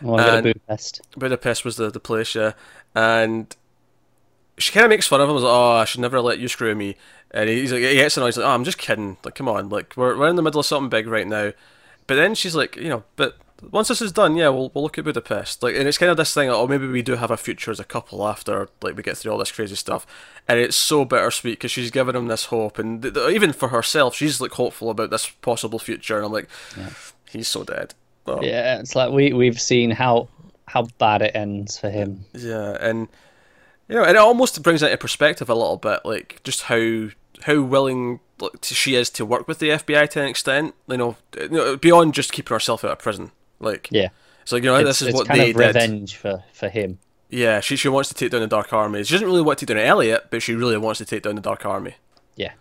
[0.02, 1.02] I want to go to And- Budapest.
[1.18, 2.54] Budapest was the, the place, yeah.
[2.96, 3.54] And
[4.58, 5.36] she kind of makes fun of him.
[5.36, 6.96] Was like, "Oh, I should never let you screw me."
[7.32, 8.28] And he's like, he gets annoyed.
[8.30, 9.18] He's like, "Oh, I'm just kidding.
[9.24, 9.70] Like, come on.
[9.70, 11.52] Like, we're we're in the middle of something big right now."
[12.08, 13.38] But then she's like, you know, but
[13.72, 15.64] once this is done, yeah, we'll we'll look at Budapest.
[15.64, 16.50] Like, and it's kind of this thing.
[16.50, 19.18] Like, oh, maybe we do have a future as a couple after like we get
[19.18, 20.06] through all this crazy stuff.
[20.48, 23.70] And it's so bittersweet because she's given him this hope, and th- th- even for
[23.70, 26.18] herself, she's like hopeful about this possible future.
[26.18, 26.50] And I'm like,
[27.30, 27.94] he's so dead.
[28.26, 28.42] Oh.
[28.42, 30.28] Yeah, it's like we we've seen how
[30.68, 32.26] how bad it ends for him.
[32.34, 33.08] Yeah, and
[33.88, 37.10] you know, and it almost brings it into perspective a little bit, like just how
[37.44, 40.76] how willing like, she is to work with the FBI to an extent.
[40.88, 43.32] You know, beyond just keeping herself out of prison.
[43.60, 44.10] Like, Yeah,
[44.46, 45.66] So you know, it's, this is what kind they of did.
[45.68, 47.00] revenge for for him.
[47.30, 49.04] Yeah, she she wants to take down the Dark Army.
[49.04, 51.36] She doesn't really want to take down Elliot, but she really wants to take down
[51.36, 51.96] the Dark Army.
[52.36, 52.54] Yeah,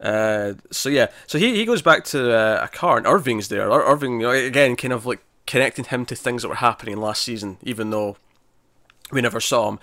[0.00, 3.68] Uh, so yeah, so he, he goes back to uh, a car, and Irving's there.
[3.68, 6.96] Ir- Irving, you know, again, kind of like connecting him to things that were happening
[6.98, 8.16] last season, even though
[9.10, 9.78] we never saw him,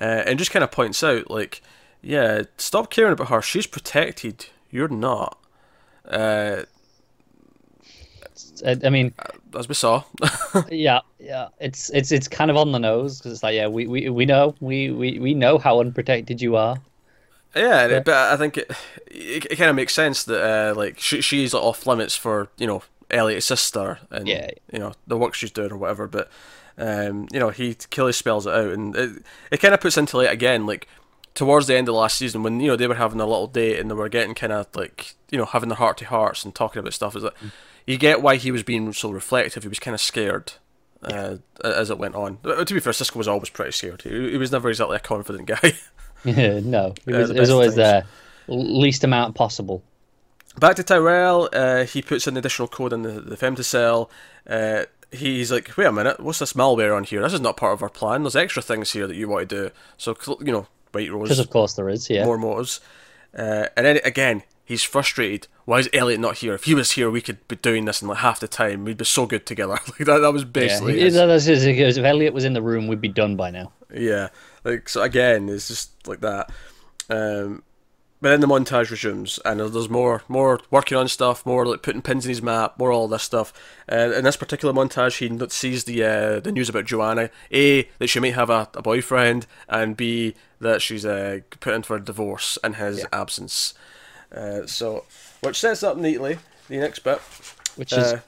[0.00, 1.62] uh, and just kind of points out like,
[2.02, 3.42] yeah, stop caring about her.
[3.42, 4.46] She's protected.
[4.70, 5.38] You're not.
[6.08, 6.62] Uh,
[8.64, 9.12] I, I mean,
[9.58, 10.04] as we saw.
[10.70, 11.48] yeah, yeah.
[11.60, 14.24] It's it's it's kind of on the nose because it's like, yeah, we, we, we
[14.26, 16.78] know we, we, we know how unprotected you are.
[17.54, 18.70] Yeah, it- but I think it
[19.06, 22.48] it, it kind of makes sense that uh, like she, she's like, off limits for
[22.58, 24.50] you know Elliot's sister and Yeah.
[24.72, 26.06] you know the work she's doing or whatever.
[26.06, 26.30] But
[26.78, 30.16] um, you know he clearly spells it out, and it it kind of puts into
[30.18, 30.86] light again like
[31.34, 33.78] towards the end of last season when you know they were having a little date
[33.78, 36.54] and they were getting kind of like you know having their heart to hearts and
[36.54, 37.16] talking about stuff.
[37.16, 37.34] Is that
[37.86, 39.62] you get why he was being so reflective?
[39.62, 40.52] He was kind of scared
[41.02, 42.38] uh, as it went on.
[42.44, 44.02] Uh, To be fair, Cisco was always pretty scared.
[44.02, 45.72] He, he was never exactly a confident guy.
[46.24, 48.04] no, it Uh, was, the it was always there,
[48.48, 49.82] least amount possible.
[50.58, 54.08] Back to Tyrell, uh, he puts an additional code in the, the femtocell.
[54.48, 57.20] Uh, he's like, wait a minute, what's this malware on here?
[57.20, 58.22] This is not part of our plan.
[58.22, 59.70] There's extra things here that you want to do.
[59.98, 62.24] So, you know, White Because Rose, of course there is, yeah.
[62.24, 62.80] more motives.
[63.36, 65.48] Uh, and then again, he's frustrated.
[65.64, 66.52] Why is Elliot not here?
[66.52, 68.84] If he was here, we could be doing this in like half the time.
[68.84, 69.72] We'd be so good together.
[69.88, 70.48] like that, that was yeah.
[70.52, 73.50] basically his- that's his- he if Elliot was in the room, we'd be done by
[73.50, 73.72] now.
[73.94, 74.28] Yeah,
[74.64, 76.50] like so again, it's just like that.
[77.08, 77.62] Um,
[78.20, 82.00] but then the montage resumes, and there's more, more working on stuff, more like putting
[82.00, 83.52] pins in his map, more all this stuff.
[83.90, 88.08] Uh, in this particular montage, he sees the uh, the news about Joanna: a that
[88.08, 92.04] she might have a, a boyfriend, and b that she's uh, put in for a
[92.04, 93.74] divorce in his absence.
[94.36, 95.04] Uh, so,
[95.40, 97.18] which sets up neatly the next bit.
[97.76, 98.20] Which is Uh,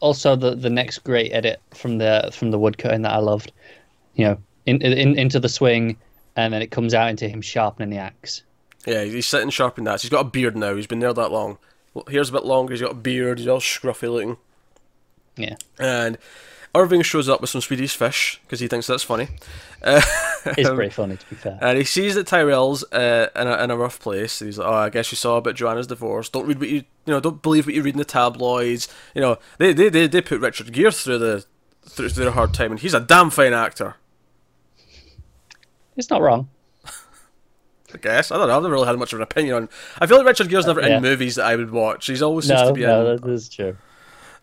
[0.00, 3.52] also the the next great edit from the from the woodcutting that I loved.
[4.14, 5.96] You know, in, in into the swing,
[6.36, 8.42] and then it comes out into him sharpening the axe.
[8.86, 10.00] Yeah, he's sitting sharpening that.
[10.00, 10.74] He's got a beard now.
[10.74, 11.58] He's been there that long.
[12.08, 12.72] Hair's a bit longer.
[12.72, 13.38] He's got a beard.
[13.38, 14.36] He's all scruffy looking.
[15.36, 16.18] Yeah, And
[16.74, 19.26] Irving shows up with some Swedish fish because he thinks that's funny.
[19.82, 20.00] Uh,
[20.46, 21.58] it's pretty funny to be fair.
[21.60, 24.38] and he sees that Tyrell's uh, in, a, in a rough place.
[24.38, 26.28] He's like, "Oh, I guess you saw about Joanna's divorce.
[26.28, 27.18] Don't read what you you know.
[27.20, 28.86] Don't believe what you read in the tabloids.
[29.14, 31.44] You know, they they they, they put Richard Gere through the
[31.88, 33.96] through, through a hard time, and he's a damn fine actor.
[35.96, 36.48] It's not wrong.
[37.94, 38.56] I guess I don't know.
[38.56, 39.68] I've never really had much of an opinion on.
[39.98, 40.96] I feel like Richard Gere's never Yeah.
[40.98, 42.06] in movies that I would watch.
[42.06, 43.76] He's always seems to be no, in that is true.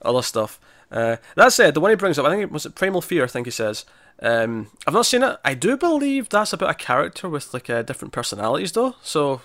[0.01, 0.59] other stuff.
[0.91, 3.23] Uh, that said, the one he brings up, I think it was it Primal Fear.
[3.25, 3.85] I think he says.
[4.21, 5.37] Um, I've not seen it.
[5.45, 8.95] I do believe that's about a character with like uh, different personalities, though.
[9.01, 9.41] So,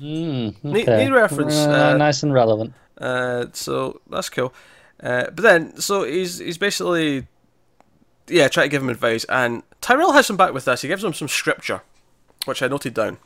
[0.00, 1.04] Mm, okay.
[1.04, 2.74] neat reference, Uh, uh, nice and relevant.
[3.00, 4.52] uh, so that's cool.
[5.00, 7.26] Uh, but then, so he's he's basically,
[8.26, 10.82] yeah, trying to give him advice, and Tyrell has him back with this.
[10.82, 11.82] He gives him some scripture,
[12.44, 13.18] which I noted down.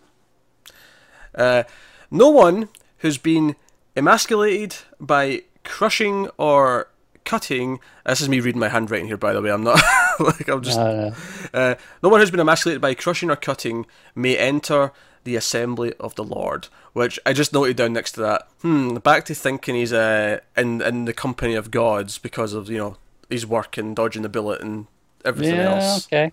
[1.34, 1.62] Uh,
[2.10, 3.54] no one who's been
[3.96, 6.88] emasculated by crushing or
[7.28, 7.78] cutting.
[8.06, 9.50] This is me reading my handwriting here, by the way.
[9.50, 9.80] I'm not
[10.20, 10.78] like I'm just.
[10.78, 11.12] Uh,
[11.52, 14.92] Uh, no one who's been emasculated by crushing or cutting may enter
[15.24, 16.68] the assembly of the Lord.
[16.94, 18.48] Which I just noted down next to that.
[18.62, 18.96] Hmm.
[18.96, 22.96] Back to thinking he's uh, in in the company of gods because of you know
[23.28, 24.86] his work and dodging the bullet and
[25.24, 26.06] everything yeah, else.
[26.06, 26.32] okay.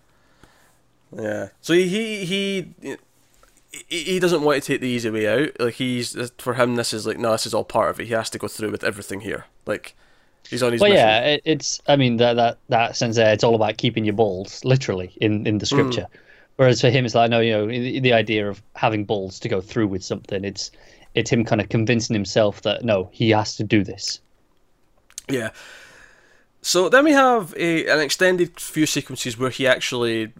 [1.15, 1.49] Yeah.
[1.61, 2.97] So he he he
[3.71, 5.59] he he doesn't want to take the easy way out.
[5.59, 8.07] Like he's for him, this is like no, this is all part of it.
[8.07, 9.45] He has to go through with everything here.
[9.65, 9.95] Like
[10.49, 10.81] he's on his.
[10.81, 11.81] Well, yeah, it, it's.
[11.87, 15.45] I mean, that that that sense there, it's all about keeping your balls, literally, in
[15.45, 15.69] in the mm.
[15.69, 16.07] scripture.
[16.57, 19.49] Whereas for him, it's like no, you know, the, the idea of having balls to
[19.49, 20.45] go through with something.
[20.45, 20.71] It's
[21.13, 24.19] it's him kind of convincing himself that no, he has to do this.
[25.29, 25.51] Yeah.
[26.61, 30.33] So then we have a an extended few sequences where he actually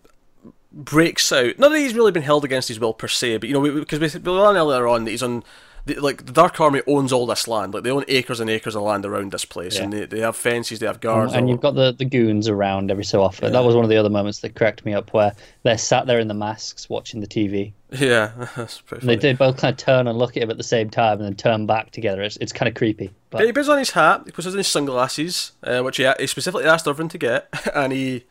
[0.72, 1.58] breaks out.
[1.58, 4.00] Not that he's really been held against his will per se, but you know, because
[4.00, 5.44] we, we learn earlier on that he's on.
[5.86, 8.76] The, like the Dark Army owns all this land, like they own acres and acres
[8.76, 9.84] of land around this place, Yeah.
[9.84, 11.34] and they, they have fences, they have guards.
[11.34, 13.54] and you've got the, the goons around every so often.
[13.54, 16.18] That was one of the other moments that cracked me up, where they're sat there
[16.20, 17.74] in the masks watching the TV.
[17.92, 20.64] yeah, that's pretty they, they both kind of turn and look at him at the
[20.64, 22.24] same time, and then turn back together.
[22.24, 23.12] It's it's kind of creepy.
[23.30, 26.10] But But he puts on his hat, he puts on his sunglasses, uh, which he,
[26.20, 28.24] he specifically asked Irving to get, and he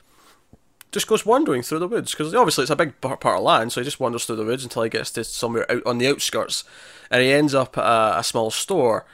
[0.94, 3.80] just goes wandering through the woods because obviously it's a big part of land, so
[3.80, 6.64] he just wanders through the woods until he gets to somewhere out on the outskirts,
[7.10, 9.04] and he ends up at a, a small store,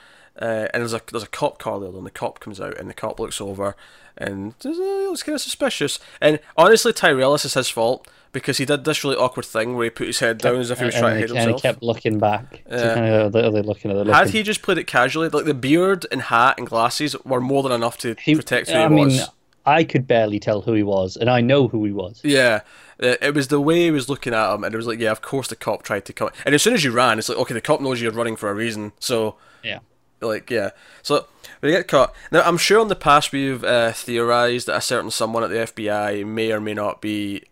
[0.40, 2.88] uh, and there's a there's a cop car there, and the cop comes out, and
[2.88, 3.74] the cop looks over,
[4.16, 8.06] and uh, looks kind of suspicious, and honestly, Tyrell, this is his fault.
[8.32, 10.78] Because he did this really awkward thing where he put his head down as if
[10.78, 11.62] he was and, trying to hide he, and he himself.
[11.62, 12.62] kept looking back.
[12.70, 12.94] Yeah.
[12.94, 13.90] Kind of, they looking?
[13.90, 14.14] Are they looking?
[14.14, 17.64] Had he just played it casually, like the beard and hat and glasses were more
[17.64, 19.30] than enough to He- protect who I he mean, was.
[19.66, 22.20] I could barely tell who he was, and I know who he was.
[22.24, 22.60] Yeah,
[23.02, 25.10] Uh, it was the way he was looking at him, and it was like, yeah,
[25.10, 26.30] of course the cop tried to come.
[26.44, 28.50] And as soon as you ran, it's like, okay, the cop knows you're running for
[28.50, 29.78] a reason, so Yeah.
[30.20, 30.70] like, yeah.
[31.02, 31.26] So
[31.62, 32.14] we get caught.
[32.30, 35.56] Now, I'm sure in the past we've uh, theorized that a certain someone at the
[35.56, 37.42] FBI may or may not be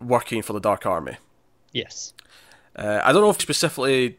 [0.00, 1.16] working for the Dark Army.
[1.72, 2.14] Yes.
[2.76, 4.18] Uh, I don't know if specifically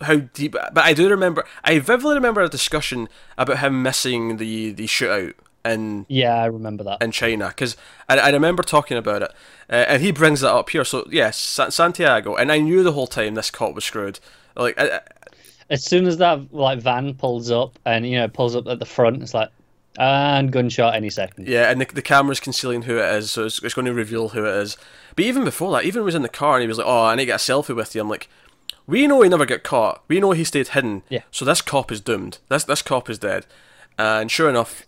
[0.00, 1.44] how deep, but I do remember.
[1.64, 6.84] I vividly remember a discussion about him missing the the shootout in Yeah, I remember
[6.84, 7.02] that.
[7.02, 7.76] in China because
[8.08, 9.30] I, I remember talking about it,
[9.70, 10.84] uh, and he brings that up here.
[10.84, 14.18] So yes, Sa- Santiago, and I knew the whole time this cop was screwed.
[14.56, 15.00] Like, I, I-
[15.70, 18.86] As soon as that like van pulls up, and you know pulls up at the
[18.86, 19.50] front, it's like,
[19.98, 21.46] and gunshot any second.
[21.48, 24.30] yeah, and the, the camera's concealing who it is, so it's, it's going to reveal
[24.30, 24.76] who it is.
[25.16, 26.86] But even before that, even when he was in the car and he was like,
[26.86, 28.28] "Oh, I need to get a selfie with you," I'm like.
[28.84, 30.02] We know he never got caught.
[30.08, 31.04] We know he stayed hidden.
[31.08, 31.20] Yeah.
[31.30, 32.38] So this cop is doomed.
[32.48, 33.46] This this cop is dead.
[33.96, 34.82] And sure enough,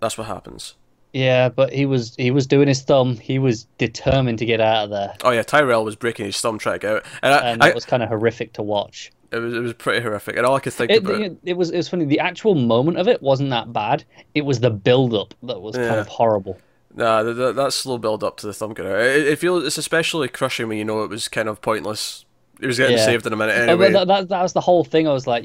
[0.00, 0.74] that's what happens.
[1.12, 3.16] Yeah, but he was he was doing his thumb.
[3.16, 6.58] He was determined to get out of there, Oh yeah, Tyrell was breaking his thumb
[6.58, 9.10] trying to get out, and, I, and I, it was kind of horrific to watch.
[9.32, 10.36] it was it was pretty horrific.
[10.36, 11.20] And all I could think It, about.
[11.22, 12.04] it, it was it was funny.
[12.04, 14.04] The actual moment of it wasn't that bad.
[14.34, 16.58] It was the build up that was kind of horrible.
[16.94, 18.98] Nah, that, that, that slow build up to the thumb getting out.
[19.00, 22.25] It, it feels it's especially crushing when you know it was kind of pointless.
[22.60, 23.04] He was getting Yeah.
[23.04, 23.92] saved in a minute anyway.
[23.92, 25.06] That, that, that was the whole thing.
[25.06, 25.44] I was like,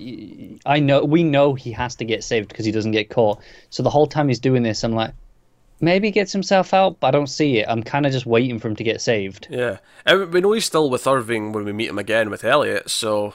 [0.66, 3.40] I know we know he has to get saved because he doesn't get caught.
[3.70, 5.14] So the whole time he's doing this, I'm like,
[5.82, 7.66] maybe he gets himself out, but I don't see it.
[7.68, 9.48] I'm kind of just waiting for him to get saved.
[9.50, 12.90] Yeah, and we know he's still with Irving when we meet him again with Elliot.
[12.90, 13.34] So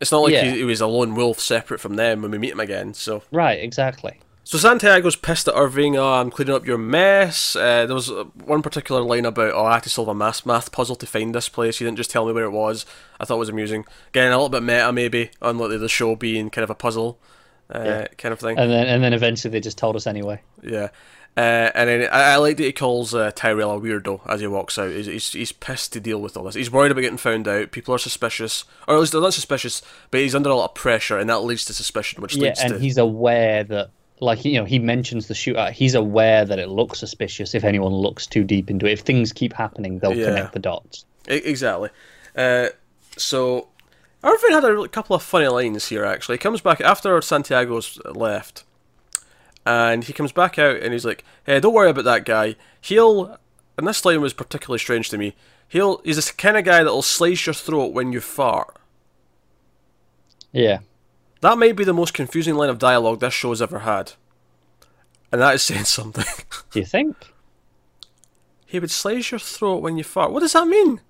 [0.00, 0.44] it's not like Yeah.
[0.50, 2.92] he, he was a lone wolf separate from them when we meet him again.
[2.94, 4.18] So Right, exactly.
[4.44, 5.96] So Santiago's pissed at Irving.
[5.96, 7.56] Oh, I'm cleaning up your mess.
[7.56, 10.44] Uh, there was uh, one particular line about oh, I had to solve a math
[10.46, 11.80] math puzzle to find this place.
[11.80, 12.86] You didn't just tell me where it was.
[13.18, 13.84] I thought it was amusing.
[14.10, 17.18] Again, a little bit meta maybe on like the show being kind of a puzzle.
[17.74, 18.06] Uh, Yeah.
[18.18, 18.58] kind of thing.
[18.58, 20.42] And then and then eventually they just told us anyway.
[20.62, 20.88] Yeah.
[21.36, 24.46] Uh, and then I, I like that he calls uh, Tyrell a weirdo as he
[24.46, 24.90] walks out.
[24.90, 26.54] He's, he's he's pissed to deal with all this.
[26.54, 27.72] He's worried about getting found out.
[27.72, 30.74] People are suspicious, or at least they're not suspicious, but he's under a lot of
[30.76, 33.90] pressure, and that leads to suspicion, which Yeah, leads and to he's aware that,
[34.24, 35.72] like you know, he mentions the shootout.
[35.72, 38.92] He's aware that it looks suspicious if anyone looks too deep into it.
[38.92, 40.26] If things keep happening, they'll Yeah.
[40.26, 41.04] connect the dots.
[41.28, 41.90] Exactly.
[42.36, 42.68] Uh,
[43.16, 43.68] so
[44.22, 46.04] Irving had a couple of funny lines here.
[46.04, 48.64] Actually, he comes back after Santiago's left,
[49.66, 52.56] and he comes back out and he's like, "Hey, don't worry about that guy.
[52.80, 53.38] He'll."
[53.76, 55.34] And this line was particularly strange to me.
[55.68, 55.98] He'll.
[56.04, 58.76] He's the kind of guy that'll slice your throat when you fart.
[60.52, 60.78] Yeah,
[61.44, 64.12] That may be the most confusing line of dialogue this show's ever had.
[65.30, 66.24] And that is saying something.
[66.70, 67.16] do you think?
[68.74, 70.32] he would slice your throat when you fart.
[70.32, 71.00] What does that mean?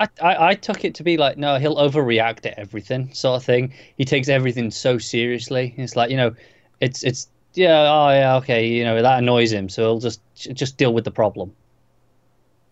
[0.00, 3.44] I, I, I took it to be like no he'll overreact to everything sort of
[3.44, 6.34] thing he takes everything so seriously it's like you know
[6.80, 10.78] it's it's yeah oh yeah okay you know that annoys him so he'll just just
[10.78, 11.52] deal with the problem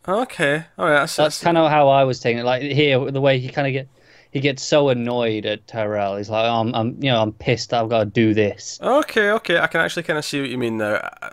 [0.06, 3.38] Okay, alright, that's, that's kind of how I was taking it like here the way
[3.38, 3.88] he kind of get
[4.32, 7.72] he gets so annoyed at Tyrell he's like oh, I'm, I'm you know I'm pissed
[7.72, 10.58] I've got to do this Okay, okay, I can actually kind of see what you
[10.58, 10.96] mean now.
[11.22, 11.30] I,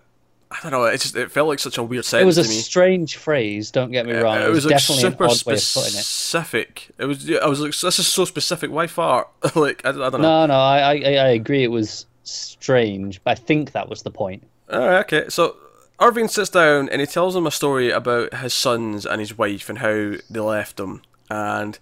[0.51, 2.51] I don't know, it just it felt like such a weird sentence it was a
[2.51, 5.99] strange phrase don't get me wrong it, was, like definitely super odd way of putting
[5.99, 6.91] it specific.
[6.97, 7.29] It was.
[7.29, 8.71] I was like, this is so specific.
[8.71, 9.27] Why far?
[9.55, 10.17] like I, I don't know.
[10.19, 14.12] no no I, I I agree it was strange but I think that was the
[14.12, 15.29] point All right, okay.
[15.29, 15.55] So
[15.99, 19.69] Irving sits down and he tells him a story about his sons and his wife
[19.69, 21.79] and how they left him, and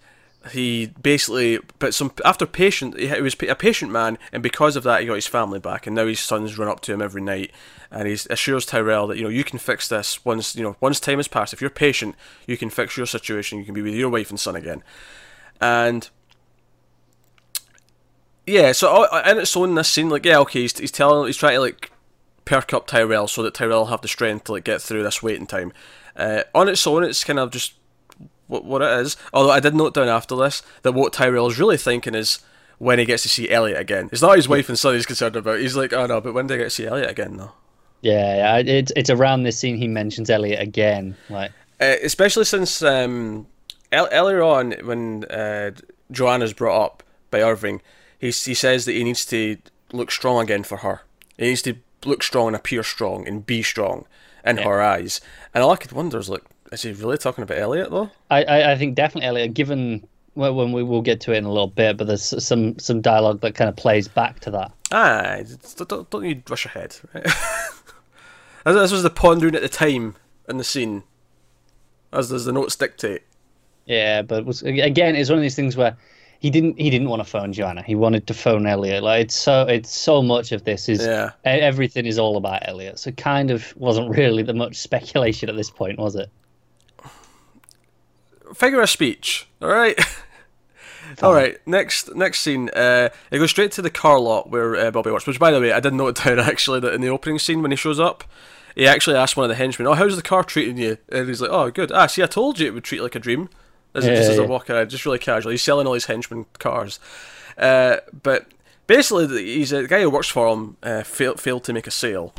[0.52, 5.00] he basically, but some after patient, he was a patient man, and because of that,
[5.00, 7.50] he got his family back, and now his sons run up to him every night,
[7.90, 11.00] and he assures Tyrell that you know you can fix this once you know once
[11.00, 11.52] time has passed.
[11.52, 12.14] If you're patient,
[12.46, 13.58] you can fix your situation.
[13.58, 14.82] You can be with your wife and son again,
[15.60, 16.08] and
[18.46, 21.36] yeah, so uh, in its own this scene, like yeah, okay, he's, he's telling, he's
[21.36, 21.90] trying to like
[22.44, 25.46] perk up Tyrell so that Tyrell have the strength to like get through this waiting
[25.46, 25.72] time.
[26.16, 27.74] Uh, on its own, it's kind of just
[28.46, 29.16] what what it is.
[29.32, 32.38] Although I did note down after this that what Tyrell is really thinking is
[32.78, 34.08] when he gets to see Elliot again.
[34.12, 35.60] It's not his wife and son he's concerned about.
[35.60, 37.52] He's like, oh no, but when do I get to see Elliot again though?
[38.02, 42.82] yeah, yeah it's it's around this scene he mentions Elliot again like Uh, especially since
[42.82, 43.46] um,
[43.92, 45.70] el- earlier on when uh,
[46.12, 47.80] Joanna's brought up by Irving,
[48.18, 49.56] he he says that he needs to
[49.92, 51.00] look strong again for her.
[51.38, 54.04] He needs to look strong and appear strong and be strong
[54.44, 55.20] in her eyes.
[55.54, 58.10] And all I could wonder is, like, is he really talking about Elliot though?
[58.30, 59.54] I, I, I think definitely Elliot.
[59.54, 62.78] Given well, when we will get to it in a little bit, but there's some
[62.78, 64.72] some dialogue that kind of plays back to that.
[64.92, 65.38] Ah,
[65.88, 67.26] don't, don't, you rush ahead, right?
[68.64, 70.16] This was the pondering at the time
[70.48, 71.02] in the scene,
[72.12, 73.22] as does the notes dictate.
[73.84, 75.96] Yeah, but it was again, it's one of these things where
[76.38, 77.82] he didn't he didn't want to phone Joanna.
[77.82, 79.02] He wanted to phone Elliot.
[79.02, 81.32] Like it's so it's so much of this is Yeah.
[81.44, 82.98] everything is all about Elliot.
[82.98, 86.30] So it kind of wasn't really that much speculation at this point, was it?
[88.54, 89.46] Figure of speech.
[89.60, 89.98] All right.
[91.22, 91.58] All right.
[91.66, 92.70] Next, next scene.
[92.70, 95.26] Uh, it goes straight to the car lot where uh, Bobby works.
[95.26, 97.70] Which, by the way, I did note down actually that in the opening scene when
[97.70, 98.24] he shows up,
[98.74, 101.40] he actually asked one of the henchmen, "Oh, how's the car treating you?" And he's
[101.40, 101.92] like, "Oh, good.
[101.92, 103.48] Ah, see, I told you it would treat you like a dream."
[103.94, 105.52] As Yeah, just as a walk around, just really casual.
[105.52, 106.98] He's selling all his henchmen cars.
[107.56, 108.46] Uh, but
[108.88, 110.76] basically, he's a guy who works for him.
[110.82, 112.34] Uh, failed failed to make a sale.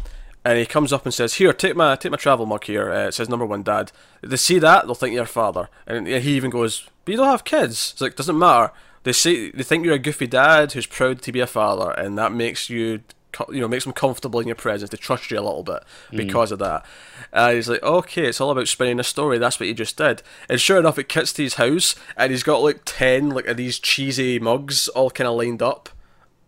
[0.45, 3.08] And he comes up and says, "Here, take my take my travel mug here." Uh,
[3.08, 3.91] it says number one, Dad.
[4.21, 5.70] They see that, they'll think you're a father.
[5.88, 8.72] And he even goes, "But you don't have kids." It's like doesn't matter.
[9.03, 12.15] They say they think you're a goofy dad who's proud to be a father, and
[12.20, 13.01] that makes you,
[13.49, 14.91] you know, makes them comfortable in your presence.
[14.91, 16.86] They trust you a little bit because of that.
[17.34, 19.39] Uh, he's like, "Okay, it's all about spinning a story.
[19.39, 22.43] That's what you just did." And sure enough, it cuts to his house, and he's
[22.43, 25.89] got like ten like of these cheesy mugs all kind of lined up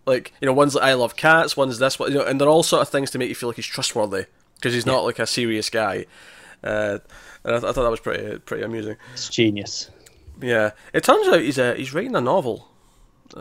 [0.08, 2.48] like you know one's like I love cats, one's this one, you know, and they're
[2.50, 5.20] all sort of things to make you feel like he's trustworthy because he's not like
[5.20, 6.06] a serious guy.
[6.64, 6.98] Uh,
[7.44, 8.96] and I, th- I thought that was pretty pretty amusing.
[9.14, 9.92] It's genius.
[10.42, 12.68] Yeah, it turns out he's uh, he's writing a novel.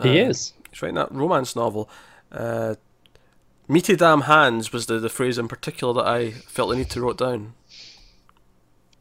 [0.03, 0.53] He Uh, is.
[0.69, 1.89] He's writing that romance novel.
[2.31, 2.75] Uh,
[3.69, 7.01] Meaty damn hands was the, the phrase in particular that I felt the need to
[7.01, 7.53] write down.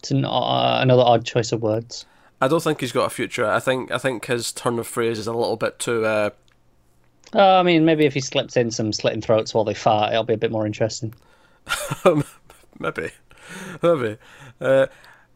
[0.01, 2.05] It's an, uh, another odd choice of words.
[2.41, 3.47] I don't think he's got a future.
[3.47, 6.05] I think I think his turn of phrase is a little bit too.
[6.05, 6.31] Uh,
[7.35, 10.25] Uh, I mean, maybe if he slips in some slitting throats while they fart, it'll
[10.25, 11.15] be a bit more interesting.
[12.79, 13.11] maybe,
[13.83, 14.17] maybe.
[14.61, 14.87] Uh,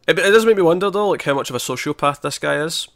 [0.07, 2.63] it, it does make me wonder though, like how much of a sociopath this guy
[2.63, 2.89] is.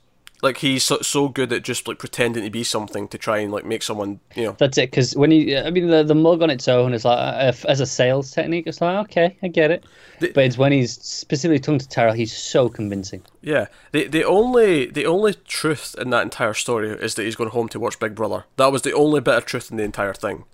[0.44, 3.50] Like he's so, so good at just like pretending to be something to try and
[3.50, 4.56] like make someone, you know.
[4.58, 4.90] That's it.
[4.90, 7.80] Because when you, I mean, the the mug on its own is like uh, as
[7.80, 9.84] a sales technique, it's like okay, I get it.
[10.20, 13.22] The- but it's when he's specifically talking to Tyrell, he's so convincing.
[13.40, 17.50] Yeah, the the only the only truth in that entire story is that he's going
[17.50, 18.44] home to watch Big Brother.
[18.56, 20.44] That was the only bit of truth in the entire thing.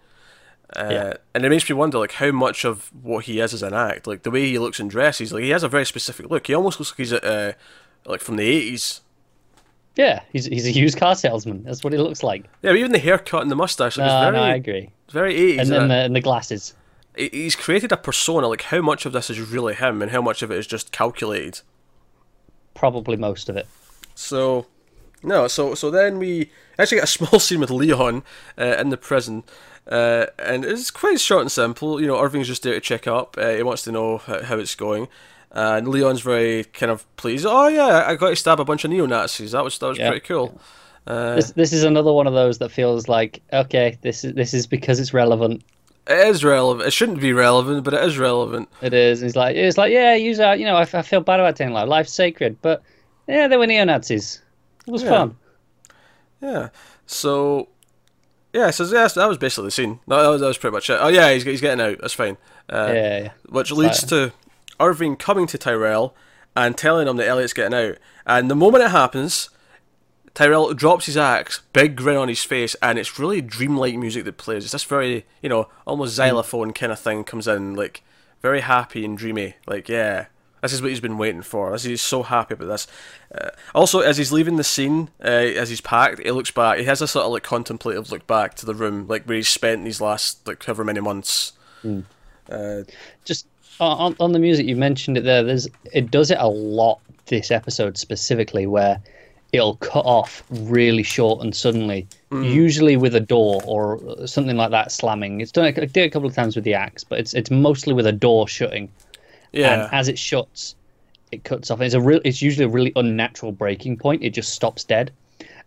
[0.76, 1.14] Uh, Yeah.
[1.34, 4.06] And it makes me wonder, like, how much of what he is as an act,
[4.06, 6.46] like the way he looks and dresses, like he has a very specific look.
[6.46, 7.54] He almost looks like he's uh,
[8.06, 9.00] like from the eighties.
[9.96, 11.64] Yeah, he's he's a used car salesman.
[11.64, 12.44] That's what he looks like.
[12.62, 14.90] Yeah, but even the haircut and the mustache, like, No, very, no, I agree.
[15.10, 15.58] very eighties.
[15.60, 16.74] And then the, and the glasses.
[17.16, 18.46] he's created a persona.
[18.48, 20.92] Like, how much of this is really him, and how much of it is just
[20.92, 21.60] calculated?
[22.74, 23.66] Probably most of it.
[24.14, 24.66] So,
[25.22, 28.22] no, so so then we actually get a small scene with Leon
[28.58, 29.42] uh, in the prison,
[29.90, 32.00] uh, and it's quite short and simple.
[32.00, 33.36] You know, Irving's just there to check up.
[33.36, 35.08] Uh, he wants to know how, how it's going,
[35.52, 37.46] and Leon's very kind of pleased.
[37.48, 39.52] Oh yeah, I got to stab a bunch of neo Nazis.
[39.52, 40.10] That was that was Yeah.
[40.10, 40.60] pretty cool.
[41.06, 44.54] Uh, This this is another one of those that feels like okay, this is this
[44.54, 45.62] is because it's relevant.
[46.06, 46.86] it is relevant.
[46.86, 48.68] It shouldn't be relevant, but it is relevant.
[48.82, 49.22] It is.
[49.22, 51.72] It's like it's like yeah, use our you know I, I feel bad about saying
[51.72, 52.82] like life's sacred, but
[53.26, 54.42] yeah, they were neo Nazis.
[54.86, 55.10] It was Yeah.
[55.10, 55.36] fun.
[56.40, 56.68] Yeah.
[57.06, 57.68] So,
[58.52, 58.70] yeah.
[58.70, 60.00] So yes, that was basically the scene.
[60.06, 60.98] No, that was, that was pretty much it.
[61.00, 61.98] Oh yeah, he's he's getting out.
[62.00, 62.36] That's fine.
[62.68, 63.28] Uh, yeah, yeah.
[63.48, 64.32] which leads to
[64.80, 66.14] Irving coming to Tyrell
[66.56, 67.98] and telling him that Elliot's getting out.
[68.26, 69.50] And the moment it happens,
[70.34, 74.36] Tyrell drops his axe, big grin on his face, and it's really dreamlike music that
[74.36, 74.64] plays.
[74.64, 78.02] It's this very, you know, almost xylophone kind of thing comes in, like
[78.40, 79.54] very happy and dreamy.
[79.66, 80.26] Like, yeah,
[80.62, 81.72] this is what he's been waiting for.
[81.72, 82.86] This he's so happy about this.
[83.34, 86.78] Uh, also, as he's leaving the scene, uh, as he's packed, he looks back.
[86.78, 89.48] He has a sort of like contemplative look back to the room, like where he's
[89.48, 91.52] spent these last like however many months.
[92.48, 92.82] Uh,
[93.24, 93.46] Just
[93.80, 95.42] on, on the music, you mentioned it there.
[95.42, 99.00] There's it does it a lot this episode specifically where
[99.52, 102.52] it'll cut off really short and suddenly, mm.
[102.52, 105.40] usually with a door or something like that slamming.
[105.40, 107.92] It's done I did a couple of times with the axe, but it's it's mostly
[107.92, 108.90] with a door shutting.
[109.52, 109.84] yeah.
[109.84, 110.74] And as it shuts,
[111.32, 111.80] it cuts off.
[111.80, 112.20] It's a real.
[112.24, 114.22] It's usually a really unnatural breaking point.
[114.22, 115.12] It just stops dead,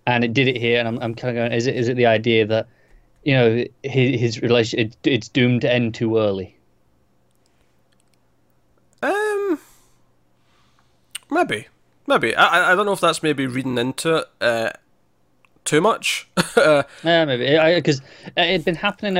[0.06, 0.80] and it did it here.
[0.80, 1.52] And I'm, I'm kind of going.
[1.52, 2.68] Is it is it the idea that
[3.24, 6.58] you know his, his relation it, it's doomed to end too early?
[9.02, 9.60] Um,
[11.34, 11.68] maybe,
[12.08, 12.36] maybe.
[12.36, 14.70] I I- don't know if that's maybe reading into it uh,
[15.66, 16.28] too much.
[17.04, 18.02] Yeah, maybe because
[18.38, 19.16] it had been happening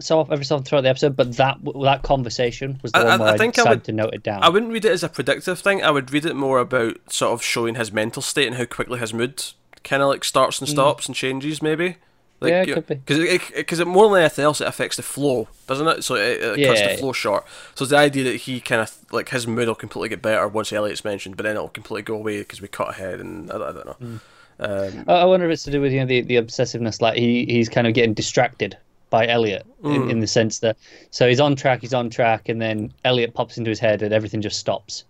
[0.00, 3.20] so every so often throughout the episode, but that that conversation was the I- one
[3.20, 4.42] where I I, think I decided would- to note it down.
[4.42, 5.82] I wouldn't read it as a predictive thing.
[5.82, 8.98] I would read it more about sort of showing his mental state and how quickly
[8.98, 9.44] his mood
[9.84, 11.60] kind of like starts and stops and changes.
[11.62, 11.96] Maybe.
[12.40, 12.66] Like, Mm.
[12.66, 12.94] Yeah, it could be.
[12.94, 16.04] Because it, because it, more than anything else, it affects the flow, doesn't it?
[16.04, 16.92] So it, it cuts Yeah.
[16.92, 17.44] the flow short.
[17.74, 20.46] So it's the idea that he kind of like his mood will completely get better
[20.46, 23.56] once Elliot's mentioned, but then it'll completely go away because we cut ahead and I,
[23.56, 23.96] I don't know.
[24.00, 24.20] Mm.
[24.60, 27.44] Um, I wonder if it's to do with you know the, the obsessiveness, like he
[27.46, 28.76] he's kind of getting distracted
[29.10, 30.10] by Elliot in, Mm.
[30.10, 30.76] in the sense that
[31.10, 34.12] so he's on track, he's on track, and then Elliot pops into his head and
[34.12, 35.04] everything just stops.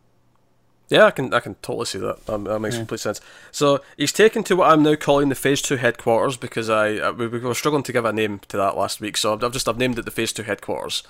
[0.88, 2.24] Yeah, I can I can totally see that.
[2.26, 3.20] That, that makes complete sense.
[3.52, 7.10] So he's taken to what I'm now calling the Phase Two headquarters because I, I
[7.10, 9.16] we, we were struggling to give a name to that last week.
[9.16, 11.02] So I've, I've just I've named it the Phase Two headquarters.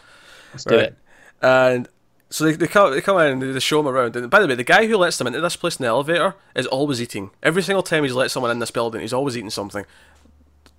[0.52, 0.96] Let's do it.
[1.40, 1.88] And
[2.30, 4.16] so they, they come they come in and they show him around.
[4.16, 6.34] And by the way, the guy who lets them into this place in the elevator
[6.56, 7.30] is always eating.
[7.42, 9.86] Every single time he's let someone in this building, he's always eating something.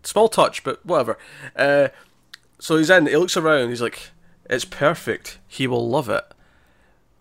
[0.03, 1.17] Small touch, but whatever.
[1.55, 1.87] Uh,
[2.59, 3.07] so he's in.
[3.07, 3.69] He looks around.
[3.69, 4.09] He's like,
[4.49, 5.39] "It's perfect.
[5.47, 6.25] He will love it."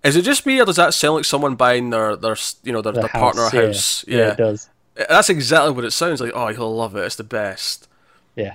[0.05, 2.82] Is it just me, or does that sound like someone buying their their you know
[2.82, 3.66] their, The their partner a yeah.
[3.66, 4.05] house?
[4.09, 4.68] yeah, it does.
[5.09, 6.32] that's exactly what it sounds like.
[6.34, 7.01] Oh, he'll love it.
[7.05, 7.88] It's the best.
[8.36, 8.55] Yeah.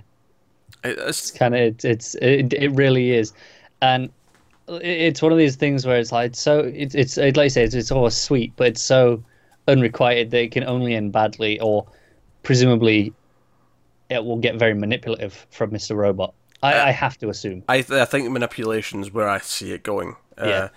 [0.83, 3.33] It- It's, kind of it's, it's it, it really is
[3.81, 4.09] and
[4.67, 7.63] it's one of these things where it's like it's so it's it's like I say
[7.63, 9.21] it's, it's always sweet but it's so
[9.67, 11.85] unrequited that it can only end badly or
[12.43, 13.13] presumably
[14.09, 15.95] it will get very manipulative from Mr.
[15.95, 19.71] Robot I, I have to assume I th- I think manipulation is where I see
[19.73, 20.15] it going.
[20.37, 20.69] Uh, Yeah.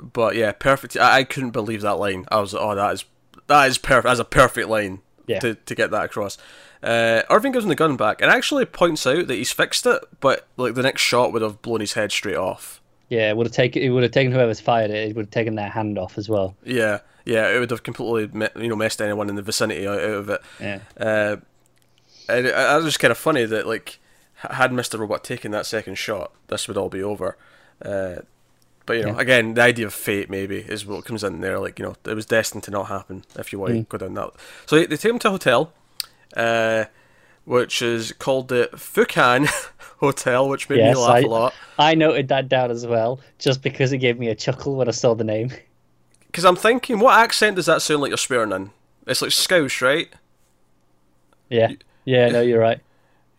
[0.00, 0.96] But yeah, perfect.
[0.96, 2.24] I, I couldn't believe that line.
[2.30, 3.04] I was like, oh, that is
[3.48, 4.04] that is perfect.
[4.04, 5.40] That's a perfect line Yeah.
[5.40, 6.38] to to get that across.
[6.82, 10.02] Uh, Irving gives him the gun back and actually points out that he's fixed it,
[10.20, 12.80] but like the next shot would have blown his head straight off.
[13.08, 15.10] Yeah, it would have taken it would have taken whoever's fired it.
[15.10, 16.56] It would have taken their hand off as well.
[16.64, 20.28] Yeah, yeah, it would have completely you know messed anyone in the vicinity out, of
[20.30, 20.40] it.
[20.58, 20.80] Yeah.
[20.98, 21.36] Uh,
[22.28, 23.98] and it, it was just kind of funny that like
[24.34, 24.98] had Mr.
[24.98, 27.36] Robot taken that second shot, this would all be over.
[27.84, 28.22] Uh,
[28.86, 29.20] but you know, Yeah.
[29.20, 31.58] again, the idea of fate maybe is what comes in there.
[31.58, 33.88] Like you know, it was destined to not happen if you want Mm.
[33.88, 34.30] to go down that.
[34.66, 35.72] So they, they take him to a hotel,
[36.36, 36.84] uh,
[37.44, 39.48] which is called the Fukan
[39.98, 41.54] Hotel, which made Yes, me laugh I- a lot.
[41.78, 44.92] I noted that down as well, just because it gave me a chuckle when I
[44.92, 45.50] saw the name.
[46.26, 48.70] Because I'm thinking, what accent does that sound like you're swearing in?
[49.06, 50.08] It's like Scouse, right?
[51.50, 51.72] Yeah,
[52.04, 52.80] yeah, no, you're right.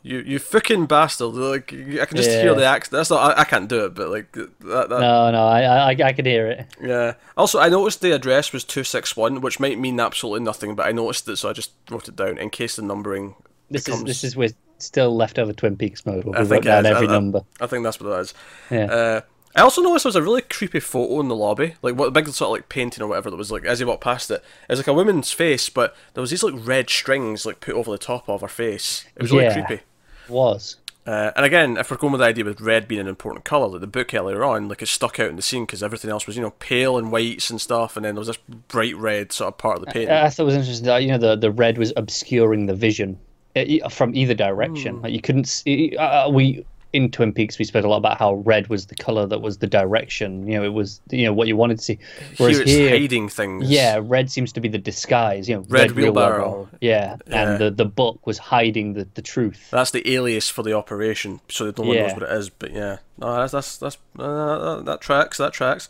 [0.05, 1.33] You you fucking bastard!
[1.33, 2.41] Like I can just Yeah.
[2.41, 2.91] hear the accent.
[2.91, 3.37] That's not.
[3.37, 4.49] I, I can't do it, but like that.
[4.59, 6.65] that No, no, I, I, I could hear it.
[6.81, 7.13] Yeah.
[7.37, 10.85] Also, I noticed the address was two six one, which might mean absolutely nothing, but
[10.85, 13.35] I noticed it, so I just wrote it down in case the numbering.
[13.71, 16.25] This becomes, is this is with still leftover Twin Peaks mode.
[16.25, 17.41] Where I think down every I- number.
[17.61, 18.33] I think that's what it is.
[18.69, 18.85] Yeah.
[18.85, 19.21] Uh,
[19.55, 22.27] I also noticed there was a really creepy photo in the lobby, like what big
[22.27, 24.43] sort of like painting or whatever that was like as he walked past it.
[24.67, 27.75] It was like a woman's face, but there was these like red strings like put
[27.75, 29.05] over the top of her face.
[29.15, 29.63] It was really Yeah.
[29.65, 29.83] creepy.
[30.29, 33.43] Was Uh, and again, if we're going with the idea with red being an important
[33.43, 36.09] colour, like the book earlier on, like it stuck out in the scene because everything
[36.09, 38.37] else was, you know, pale and whites and stuff, and then there was this
[38.69, 40.15] bright red sort of part of the painting.
[40.15, 43.19] I thought it was interesting that you know the the red was obscuring the vision
[43.55, 44.95] uh, e- from either direction.
[44.95, 45.03] Hmm.
[45.03, 45.95] Like you couldn't see.
[45.97, 49.25] Uh, we in Twin Peaks we spoke a lot about how red was the color
[49.27, 50.47] that was the direction.
[50.47, 51.99] You know, it was you know what you wanted to see.
[52.37, 53.69] Whereas Here it's here, hiding things.
[53.69, 55.49] yeah, red seems to be the disguise.
[55.49, 56.37] You know, Red wheelbarrow.
[56.43, 56.69] wheelbarrow.
[56.81, 57.41] Yeah, Yeah.
[57.51, 59.69] and the the book was hiding the the truth.
[59.71, 62.49] That's the alias for the operation, so that no one knows what it is.
[62.49, 65.37] But yeah, no, that's that's, that's uh, that tracks.
[65.37, 65.89] That tracks.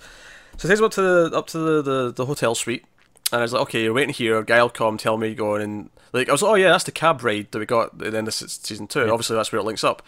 [0.58, 2.86] So him up to the up to the, the, the hotel suite,
[3.32, 4.38] and I was like, okay, you're waiting here.
[4.38, 6.70] A guy will come, tell me you're going, and like I was like, oh yeah,
[6.70, 9.10] that's the cab ride that we got at the end of season two.
[9.10, 10.04] Obviously, that's where it links up.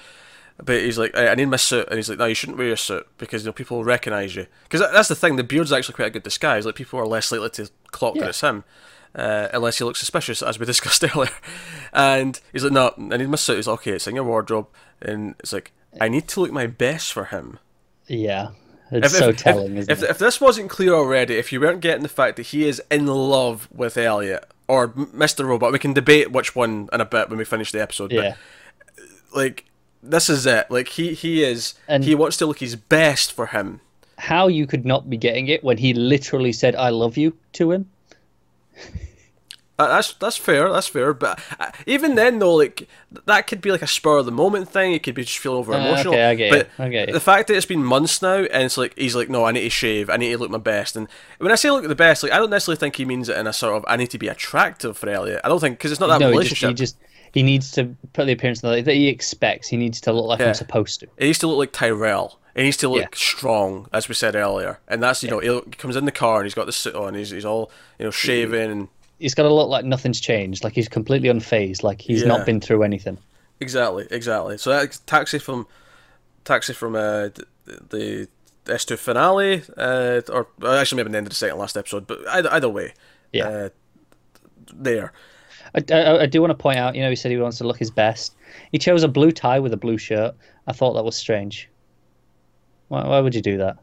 [0.57, 2.67] But he's like, I I need my suit, and he's like, no, you shouldn't wear
[2.67, 4.47] your suit because you know people will recognize you.
[4.63, 6.65] Because that's the thing, the beard's actually quite a good disguise.
[6.65, 8.63] Like people are less likely to clock that it's him.
[9.13, 11.29] Uh, unless he looks suspicious, as we discussed earlier.
[11.93, 13.55] And he's like, no, I need my suit.
[13.55, 14.67] He's like, okay, it's in your wardrobe.
[15.01, 17.59] And it's like, I need to look my best for him.
[18.07, 18.49] Yeah,
[18.91, 20.09] it's so telling, isn't if, it?
[20.09, 23.07] if this wasn't clear already, if you weren't getting the fact that he is in
[23.07, 25.45] love with Elliot or Mr.
[25.45, 28.11] Robot, we can debate which one in a bit when we finish the episode.
[28.11, 28.35] yeah,
[28.95, 29.65] But, like,
[30.09, 30.69] this is it.
[30.69, 33.81] Like, he, he is, And- he wants to look his best for him.
[34.17, 37.71] how you could not be getting it when he literally said "I love you" to
[37.71, 37.89] him.
[39.77, 40.71] Uh, that's that's fair.
[40.71, 41.13] That's fair.
[41.13, 42.87] But uh, even then, though, like
[43.25, 44.93] that could be like a spur of the moment thing.
[44.93, 46.13] It could be just feeling over emotional.
[46.13, 47.13] Uh, okay, I get but you, I get you.
[47.13, 49.63] the fact that it's been months now, and it's like he's like, no, I need
[49.63, 50.09] to shave.
[50.09, 50.95] I need to look my best.
[50.95, 53.35] And when I say look the best, like I don't necessarily think he means it
[53.35, 55.41] in a sort of I need to be attractive for Elliot.
[55.43, 56.69] I don't think because it's not that no, relationship.
[56.69, 56.95] he just
[57.35, 59.67] he needs to put the appearance that he expects.
[59.67, 60.47] He needs to look like Yeah.
[60.47, 61.07] he's supposed to.
[61.19, 62.39] He needs to look like Tyrell.
[62.55, 63.07] He needs to look Yeah.
[63.13, 64.79] strong, as we said earlier.
[64.87, 67.13] And that's you know he comes in the car and he's got the suit on.
[67.13, 67.69] He's he's all
[67.99, 68.87] you know shaven and
[69.19, 72.27] He's got to look like nothing's changed, like he's completely unfazed, like he's Yeah.
[72.29, 73.17] not been through anything.
[73.61, 74.57] Exactly, exactly.
[74.57, 75.67] So that's taxi from
[76.43, 77.29] taxi from uh,
[77.65, 78.27] the,
[78.65, 82.19] the S2 finale, uh, or actually maybe the end of the second last episode, but
[82.29, 82.93] either, either way,
[83.31, 83.47] Yeah.
[83.47, 83.69] uh,
[84.73, 85.13] there.
[85.75, 87.65] I, I, I do want to point out, you know, he said he wants to
[87.65, 88.35] look his best.
[88.71, 90.35] He chose a blue tie with a blue shirt.
[90.67, 91.69] I thought that was strange.
[92.87, 93.77] Why, why would you do that?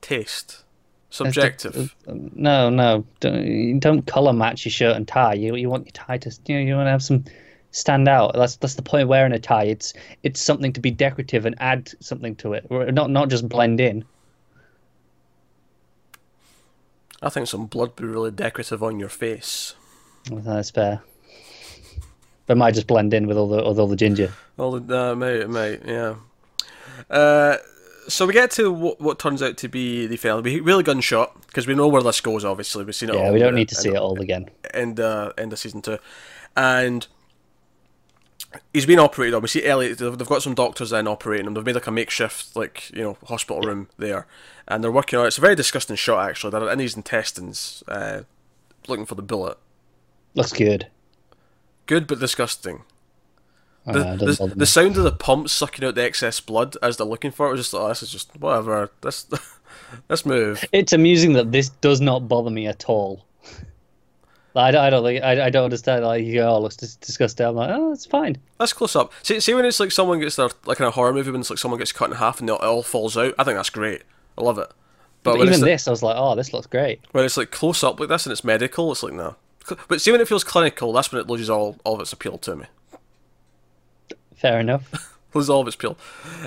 [0.00, 0.64] Taste,
[1.10, 1.94] subjective.
[2.06, 5.34] Uh, uh, no, no, don't, don't color match your shirt and tie.
[5.34, 7.24] You you want your tie to you know you want to have some
[7.72, 8.32] stand out.
[8.34, 9.64] That's that's the point of wearing a tie.
[9.64, 9.92] It's
[10.22, 13.80] it's something to be decorative and add something to it, or not not just blend
[13.80, 14.04] in.
[17.22, 19.74] I think some blood would be really decorative on your face.
[20.30, 21.02] That's fair.
[22.46, 24.32] But might just blend in with all the with all the ginger.
[24.56, 26.14] All the uh, mate, mate, yeah.
[27.10, 27.56] Uh,
[28.08, 30.40] so we get to what, what turns out to be the final.
[30.40, 32.44] We really gunshot because we know where this goes.
[32.44, 33.16] Obviously, we've seen it.
[33.16, 34.48] Yeah, all we don't need to see it all again.
[34.72, 35.98] end uh, end of season two,
[36.56, 37.06] and
[38.72, 39.42] he's been operated on.
[39.42, 39.98] We see Elliot.
[39.98, 41.54] They've, got some doctors in operating him.
[41.54, 44.26] They've made like a makeshift like you know hospital room there,
[44.66, 45.24] and they're working on.
[45.24, 45.28] it.
[45.28, 46.50] It's a very disgusting shot actually.
[46.50, 48.22] They're in his intestines, uh,
[48.86, 49.58] looking for the bullet.
[50.34, 50.88] Looks good.
[51.86, 52.82] Good but disgusting.
[53.86, 56.96] Uh, The, doesn't the, the sound of the pumps sucking out the excess blood as
[56.96, 58.90] they're looking for it was just like, oh, this is just whatever.
[59.00, 59.26] This
[60.08, 60.64] this move.
[60.72, 63.24] It's amusing that this does not bother me at all.
[64.56, 66.04] I don't, I don't think I, I don't understand.
[66.04, 67.46] Like you go, oh, disgusting.
[67.46, 68.38] I'm like, oh, it's fine.
[68.58, 69.12] That's close up.
[69.22, 71.50] See, see when it's like someone gets their like in a horror movie when it's
[71.50, 73.34] like someone gets cut in half and it all falls out.
[73.38, 74.02] I think that's great.
[74.36, 74.70] I love it.
[75.22, 77.00] But, But even this, I was like, oh, this looks great.
[77.12, 79.36] when it's like close up like this and it's medical, it's like no.
[79.86, 82.38] But see when it feels clinical, that's when it loses all all of its appeal
[82.38, 82.66] to me.
[84.34, 85.14] Fair enough.
[85.34, 85.98] lose all of its peel.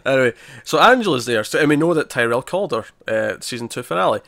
[0.05, 0.33] Anyway,
[0.63, 4.21] so Angela's there, so, and we know that Tyrell called her uh, season two finale.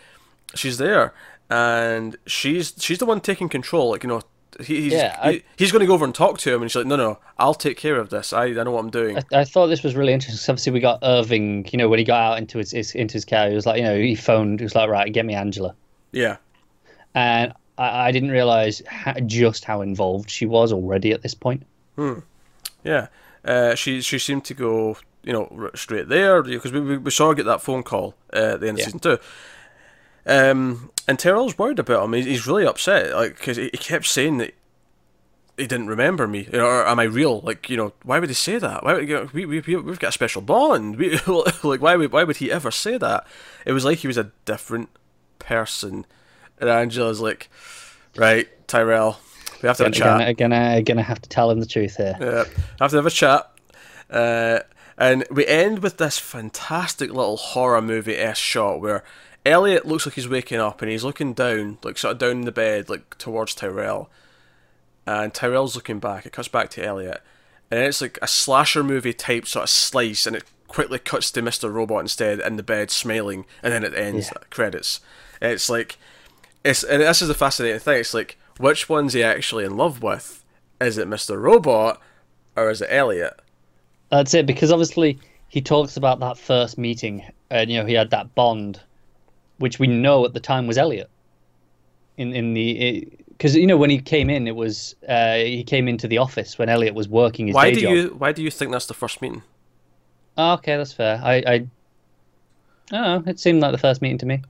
[0.56, 1.14] She's there,
[1.50, 3.92] and she's she's the one taking control.
[3.92, 4.22] Like you know,
[4.60, 6.70] he, he's Yeah, I- he- he's going to go over and talk to him, and
[6.72, 8.34] she's like, "No, no, I'll take care of this.
[8.34, 10.38] I, I know what I'm doing." I, I thought this was really interesting.
[10.38, 11.68] 'cause obviously, we got Irving.
[11.72, 13.78] You know, when he got out into his, his into his car, he was like,
[13.78, 14.60] you know, he phoned.
[14.60, 15.76] He was like, right, get me Angela.
[16.12, 16.38] yeah,
[17.16, 21.64] And I, I didn't realize how, just how involved she was already at this point.
[21.96, 22.20] Hmm.
[22.84, 23.08] yeah.
[23.46, 27.30] Uh, she she seemed to go, you know, straight there because we, we, we saw
[27.30, 28.84] her get that phone call uh, at the end Yeah.
[28.84, 29.18] of season two.
[30.26, 32.14] Um, and Tyrell's worried about him.
[32.14, 34.54] He's, really upset, like because he, he kept saying that
[35.58, 37.42] he didn't remember me, or am I real?
[37.42, 38.84] Like, you know, why would he say that?
[38.84, 40.96] Why would, you know, we, we, we- we've got a special bond.
[40.96, 41.18] We,
[41.64, 43.28] like, why would, why would he ever say that?
[43.66, 44.90] It was like he was a different
[45.40, 46.06] person.
[46.60, 47.50] And Angela's like,
[48.16, 49.20] right, Tyrell,
[49.62, 50.20] we have to have a chat.
[50.20, 52.16] gonna, gonna, gonna have to tell him the truth here.
[52.20, 52.46] Yeah,
[52.80, 53.52] have to have a chat.
[54.10, 54.60] Uh,
[54.98, 59.04] and we end with this fantastic little horror movie s shot where
[59.46, 62.42] Elliot looks like he's waking up and he's looking down, like sort of down in
[62.42, 64.10] the bed, like towards Tyrell.
[65.06, 66.26] And Tyrell's looking back.
[66.26, 67.22] It cuts back to Elliot,
[67.70, 71.30] and then it's like a slasher movie type sort of slice, and it quickly cuts
[71.32, 71.72] to Mr.
[71.72, 74.38] Robot instead in the bed smiling, and then it ends Yeah.
[74.38, 75.02] Uh, credits.
[75.42, 75.98] And it's like
[76.64, 78.00] it's and this is the fascinating thing.
[78.00, 80.46] It's like which one's he actually in love with?
[80.80, 81.40] Is it Mr.
[81.42, 82.00] Robot
[82.56, 83.40] or is it Elliot?
[84.10, 85.20] That's it, because obviously
[85.50, 88.80] he talks about that first meeting, and you know he had that bond,
[89.58, 91.10] which we know at the time was Elliot.
[92.18, 95.88] In in the because you know when he came in, it was uh, he came
[95.88, 97.92] into the office when Elliot was working his Why day do job.
[97.92, 99.42] you why do you think that's the first meeting?
[100.38, 101.20] Oh, okay, that's fair.
[101.24, 101.58] I, I, I
[102.92, 103.32] don't know.
[103.32, 104.42] It seemed like the first meeting to me.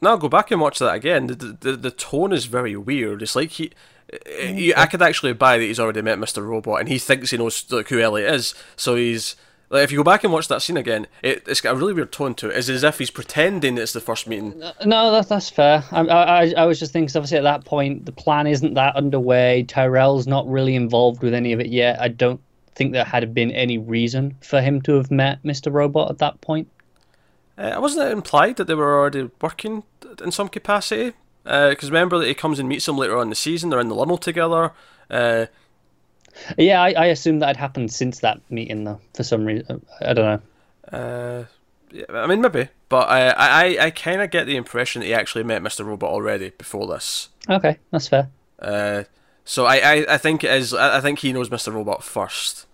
[0.00, 1.28] Now go back and watch that again.
[1.28, 3.22] The the, the tone is very weird.
[3.22, 3.70] It's like he.
[4.38, 6.46] You, I could actually buy that he's already met Mr.
[6.46, 8.54] Robot and he thinks he knows like who Elliot is.
[8.76, 9.36] So he's
[9.72, 11.92] like, if you go back and watch that scene again, it, it's got a really
[11.94, 12.56] weird tone to it.
[12.56, 14.62] It's as if he's pretending it's the first meeting.
[14.84, 15.82] No, that's that's fair.
[15.90, 18.94] I, I, I was just thinking, 'cause obviously at that point the plan isn't that
[18.94, 19.64] underway.
[19.66, 22.00] Tyrell's not really involved with any of it yet.
[22.00, 22.40] I don't
[22.74, 25.72] think there had been any reason for him to have met Mr.
[25.72, 26.68] Robot at that point.
[27.58, 29.82] Uh, wasn't it implied that they were already working
[30.22, 31.12] in some capacity?
[31.44, 33.70] Because remember that he comes and meets him later on in the season.
[33.70, 34.72] They're in the limo together.
[35.10, 35.46] Uh,
[36.56, 39.00] Yeah, I, I assumed that had happened since that meeting, though.
[39.14, 40.42] For some reason, I don't
[40.92, 40.98] know.
[40.98, 41.44] uh,
[41.90, 45.14] yeah, I mean, maybe, but I I, I kind of get the impression that he
[45.14, 45.84] actually met Mr.
[45.84, 47.28] Robot already before this.
[47.48, 48.28] Okay, that's fair.
[48.58, 49.04] Uh,
[49.44, 50.72] so I, I, I think it is.
[50.72, 51.72] I think he knows Mr.
[51.72, 52.66] Robot first,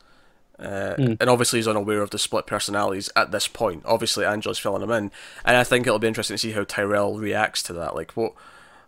[0.59, 3.83] uh, and obviously he's unaware of the split personalities at this point.
[3.85, 5.11] Obviously, Angela's filling him in,
[5.45, 7.95] and I think it'll be interesting to see how Tyrell reacts to that.
[7.97, 8.35] Like what,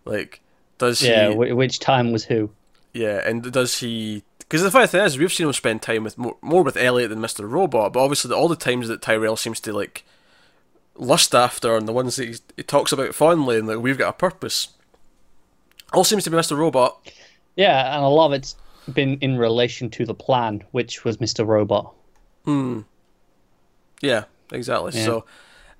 [0.05, 0.39] like
[0.77, 1.33] does Yeah, he?
[1.35, 2.51] wh- which time was who?
[2.93, 4.23] Yeah, and does he?
[4.51, 7.09] Because the funny thing is, we've seen him spend time with more, more with Elliot
[7.09, 7.49] than Mr.
[7.49, 10.03] Robot, but obviously all the times that Tyrell seems to like
[10.95, 14.13] lust after, and the ones that he talks about fondly, and like we've got a
[14.17, 14.67] purpose,
[15.93, 16.57] all seems to be Mr.
[16.57, 17.13] Robot.
[17.55, 18.57] Yeah, and a lot of it's
[18.93, 21.47] been in relation to the plan, which was Mr.
[21.47, 21.93] Robot.
[22.43, 22.81] Hmm.
[24.01, 24.91] Yeah, exactly.
[24.95, 25.05] Yeah.
[25.05, 25.25] So,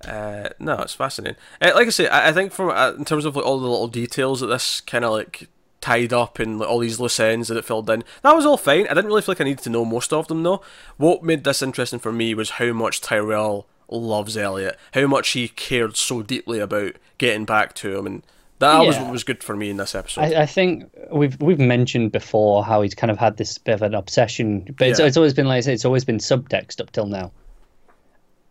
[0.05, 1.35] uh, no, it's fascinating.
[1.61, 3.67] Uh, like I say, I, I think from uh, in terms of like all the
[3.67, 5.49] little details that this kind of like
[5.81, 8.57] tied up and like, all these loose ends that it filled in, that was all
[8.57, 8.85] fine.
[8.87, 10.61] I didn't really feel like I needed to know most of them though.
[10.97, 15.47] What made this interesting for me was how much Tyrell loves Elliot, how much he
[15.49, 18.23] cared so deeply about getting back to him, and
[18.59, 20.21] that was what was good for me in this episode.
[20.21, 23.81] I, I think we've we've mentioned before how he's kind of had this bit of
[23.81, 25.07] an obsession, but it's, Yeah.
[25.07, 27.31] it's always been like I say, it's always been subtext up till now.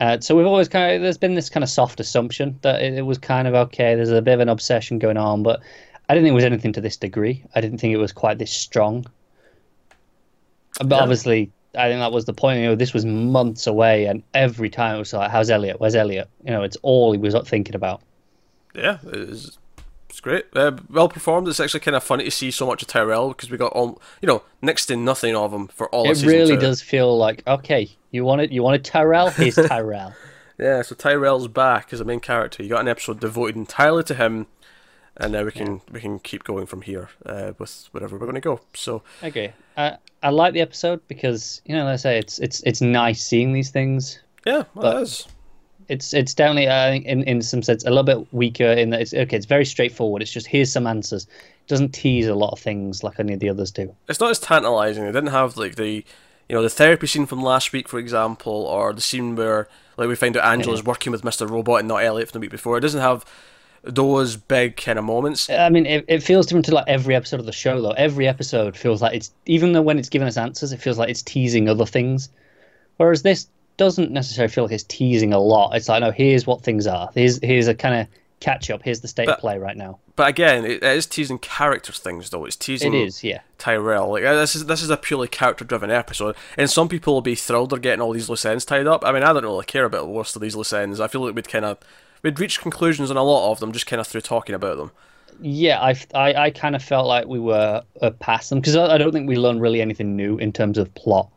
[0.01, 2.95] Uh, so we've always kind of there's been this kind of soft assumption that it,
[2.95, 3.95] it was kind of okay.
[3.95, 5.61] There's a bit of an obsession going on, but
[6.11, 7.45] I didn't think it was anything to this degree.
[7.55, 9.07] I didn't think it was quite this strong.
[10.79, 11.03] But Yeah.
[11.03, 12.61] obviously, I think that was the point.
[12.61, 15.79] You know, this was months away, and every time it was like, "How's Elliot?
[15.79, 18.01] Where's Elliot?" You know, it's all he was thinking about.
[18.75, 19.59] yeah, it's,
[20.09, 20.47] it's great.
[20.55, 21.47] Uh, well performed.
[21.49, 24.01] It's actually kind of funny to see so much of Tyrell because we got all
[24.21, 26.11] you know next to nothing of him for all.
[26.11, 26.61] of It really two.
[26.61, 27.89] does feel like okay.
[28.11, 29.31] You wanted you wanted Tyrell.
[29.31, 30.13] Here's Tyrell.
[30.59, 32.63] Yeah, so Tyrell's back as a main character.
[32.63, 34.47] You got an episode devoted entirely to him,
[35.17, 38.35] and now we can we can keep going from here uh, with wherever we're going
[38.35, 38.61] to go.
[38.75, 42.81] So Okay, I I like the episode because you know, let's say it's it's it's
[42.81, 44.21] nice seeing these things.
[44.47, 45.27] yeah, well, that is.
[45.89, 49.01] It's it's definitely I think in in some sense a little bit weaker in that
[49.01, 49.37] it's okay.
[49.37, 50.23] It's very straightforward.
[50.23, 51.25] It's just here's some answers.
[51.25, 53.95] It doesn't tease a lot of things like any of the others do.
[54.09, 55.05] It's not as tantalizing.
[55.05, 56.05] It didn't have like the
[56.49, 60.09] you know the therapy scene from last week, for example, or the scene where like
[60.09, 62.79] we find out Angela's working with Mister Robot and not Elliot from the week before.
[62.79, 63.25] It doesn't have
[63.83, 65.49] those big kind of moments.
[65.49, 67.93] I mean, it, it feels different to like every episode of the show though.
[67.93, 71.09] Every episode feels like it's even though when it's giving us answers, it feels like
[71.09, 72.29] it's teasing other things.
[72.99, 75.75] Whereas this doesn't necessarily feel like it's teasing a lot.
[75.75, 77.11] It's like, no, here's what things are.
[77.15, 78.07] Here's here's a kind of
[78.41, 78.83] catch up.
[78.83, 79.99] Here's the state But- of play right now.
[80.17, 82.45] But again, it, it is teasing characters things though.
[82.45, 83.41] It's teasing It is, yeah.
[83.57, 84.11] Tyrell.
[84.11, 87.23] Like uh, this is this is a purely character driven episode, and some people will
[87.23, 89.03] be thrilled they're getting all these loose ends tied up.
[89.03, 91.01] I mean, I don't really care about most of these loose ends.
[91.01, 91.79] I feel like we'd kind of
[92.23, 94.91] we'd reached conclusions on a lot of them just kind of through talking about them.
[95.43, 98.95] Yeah, I, I, I kind of felt like we were uh, past them because I,
[98.95, 101.29] I don't think we learned really anything new in terms of plot.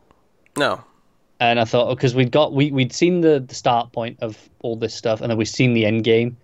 [0.58, 0.84] No,
[1.40, 4.76] And I thought because we'd got we we'd seen the, the start point of all
[4.76, 6.36] this stuff, and then we'd seen the end game,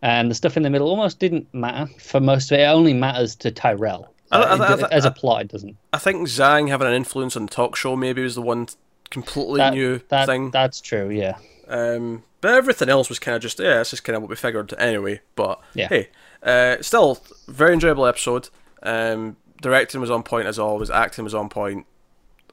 [0.00, 2.62] and the stuff in the middle almost didn't matter for most of it.
[2.62, 4.12] It only matters to Tyrell.
[4.30, 5.76] I- I- I- as a plot, it doesn't.
[5.92, 8.68] I think Zhang having an influence on the talk show maybe was the one
[9.10, 10.50] completely That, new that, thing.
[10.50, 11.10] That's true.
[11.10, 11.36] Yeah.
[11.68, 14.36] Um, but everything else was kind of just yeah, it's just kind of what we
[14.36, 15.20] figured anyway.
[15.34, 15.88] But Yeah.
[15.88, 16.08] hey,
[16.42, 18.48] uh, still very enjoyable episode.
[18.82, 20.88] Um, directing was on point as always.
[20.90, 21.86] Acting was on point.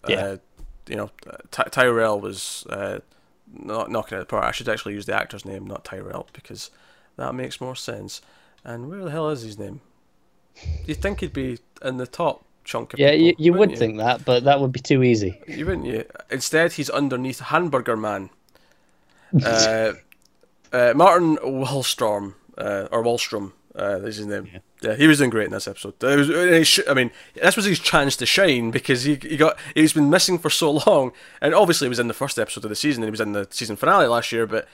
[0.07, 0.17] Yeah.
[0.25, 0.37] Uh,
[0.87, 1.09] you know,
[1.51, 2.99] Ty- Tyrell was uh,
[3.51, 4.43] not knocking it apart.
[4.45, 6.69] I should actually use the actor's name, not Tyrell, because
[7.17, 8.21] that makes more sense.
[8.63, 9.81] And where the hell is his name?
[10.85, 13.77] You'd think he'd be in the top chunk of Yeah, people, you, you would wouldn't
[13.79, 15.39] think that, but that would be too easy.
[15.47, 16.05] you wouldn't you?
[16.29, 18.29] Instead, he's underneath Hamburger Man.
[19.43, 19.93] Uh,
[20.71, 24.49] uh, Martin Wallstrom, uh, or Wallstrom, uh, is his name.
[24.81, 24.95] Yeah.
[24.95, 26.01] he was doing great in this episode.
[26.03, 26.15] It
[26.59, 29.93] was, sh- I mean, this was his chance to shine because he, he got he's
[29.93, 31.11] been missing for so long,
[31.41, 33.33] and obviously he was in the first episode of the season, and he was in
[33.33, 34.45] the season finale last year.
[34.47, 34.67] But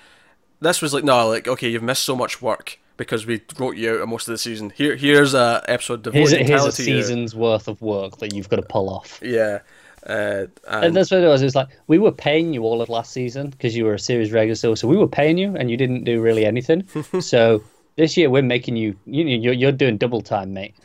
[0.60, 3.92] this was like, no, like okay, you've missed so much work because we wrote you
[3.96, 4.70] out of most of the season.
[4.72, 7.02] Here, here's a episode devoted Here's a, here's a entirely to you.
[7.02, 9.20] season's worth of work that you've got to pull off.
[9.24, 9.60] Yeah.
[10.06, 11.42] Uh, And and that's what it was.
[11.42, 14.00] It was like we were paying you all of last season because you were a
[14.00, 16.88] series regular, so so we were paying you, and you didn't do really anything.
[17.22, 17.62] so
[17.98, 18.96] this year we're making you.
[19.06, 20.76] You you're, you're doing double time, mate.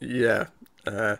[0.00, 0.46] Yeah.
[0.86, 1.16] Uh,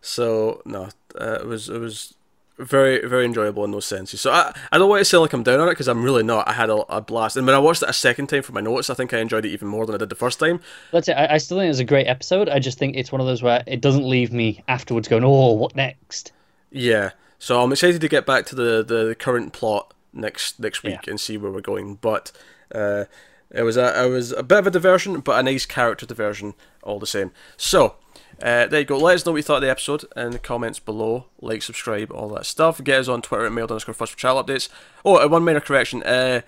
[0.00, 2.14] so no, uh, it was it was
[2.58, 4.20] very very enjoyable in those senses.
[4.20, 6.22] So I I don't want to say like I'm down on it because I'm really
[6.22, 6.46] not.
[6.46, 8.60] I had a, a blast, and when I watched it a second time for my
[8.60, 10.60] notes, I think I enjoyed it even more than I did the first time.
[10.92, 11.12] That's it.
[11.12, 12.48] I, I still think it's a great episode.
[12.48, 15.52] I just think it's one of those where it doesn't leave me afterwards going, "Oh,
[15.52, 16.32] what next?"
[16.74, 17.10] Yeah.
[17.38, 21.10] So I'm excited to get back to the the current plot next next week Yeah.
[21.10, 21.96] and see where we're going.
[21.96, 22.32] But
[22.74, 23.04] uh,
[23.50, 26.54] it was a it was a bit of a diversion, but a nice character diversion
[26.82, 27.30] all the same.
[27.56, 27.96] So.
[28.42, 28.98] Uh, there you go.
[28.98, 31.26] Let us know what you thought of the episode in the comments below.
[31.40, 32.82] Like, subscribe, all that stuff.
[32.82, 34.68] Get us on Twitter at mild underscore fuzz for channel updates.
[35.04, 36.02] Oh, uh, one minor correction.
[36.02, 36.40] Uh,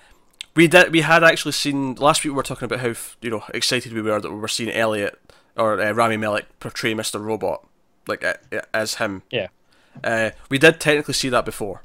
[0.57, 0.91] we did.
[0.91, 2.33] We had actually seen last week.
[2.33, 5.17] We were talking about how you know excited we were that we were seeing Elliot
[5.57, 7.21] or uh, Rami Malek portray Mr.
[7.25, 7.65] Robot,
[8.09, 8.35] like uh,
[8.75, 9.23] as him.
[9.31, 9.47] Yeah,
[10.05, 11.83] Uh, we did technically see that before.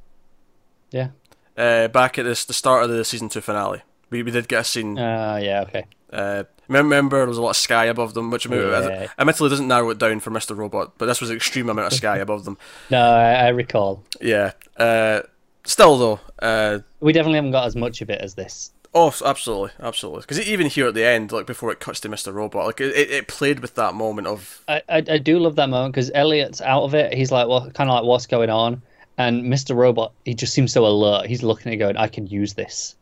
[0.91, 1.09] yeah.
[1.57, 4.61] Uh, back at this, the start of the season two finale, we, we did get
[4.61, 4.97] a scene.
[4.97, 5.61] Uh, yeah.
[5.63, 5.85] Okay.
[6.11, 9.07] Uh, remember, there was a lot of sky above them, which Yeah.
[9.19, 11.93] admittedly doesn't narrow it down for Mister Robot, but this was an extreme amount of
[11.93, 12.57] sky above them.
[12.89, 14.01] No, I, I recall.
[14.21, 14.53] Yeah.
[14.77, 15.21] Uh,
[15.65, 18.71] still though, uh, We definitely haven't got as much of it as this.
[18.93, 20.21] Oh, absolutely, absolutely.
[20.21, 22.95] Because even here at the end, like before it cuts to Mister Robot, like it,
[22.95, 26.61] it, played with that moment of I, I, I do love that moment because Elliot's
[26.61, 27.13] out of it.
[27.13, 28.81] He's like, well, kind of like, what's going on?
[29.17, 29.75] And Mr.
[29.75, 31.27] Robot, he just seems so alert.
[31.27, 32.95] He's looking at it going, I can use this.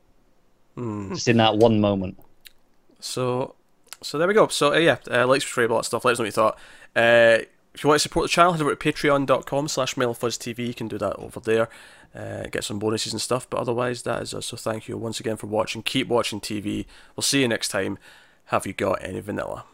[1.10, 2.20] Just in that one moment.
[3.00, 3.56] So,
[4.02, 4.48] so there we go.
[4.48, 6.06] So uh, yeah, uh, like, subscribe, all that stuff.
[6.06, 6.60] Let us know what you thought.
[6.96, 10.68] Uh, if you want to support the channel, head over to patreon.com slash TV.
[10.68, 11.70] You can do that over there
[12.16, 13.50] uh, get some bonuses and stuff.
[13.50, 14.48] But otherwise, that is us.
[14.48, 15.84] So thank you once again for watching.
[15.84, 16.86] Keep watching TV.
[17.16, 17.98] We'll see you next time.
[18.46, 19.66] Have you got any vanilla?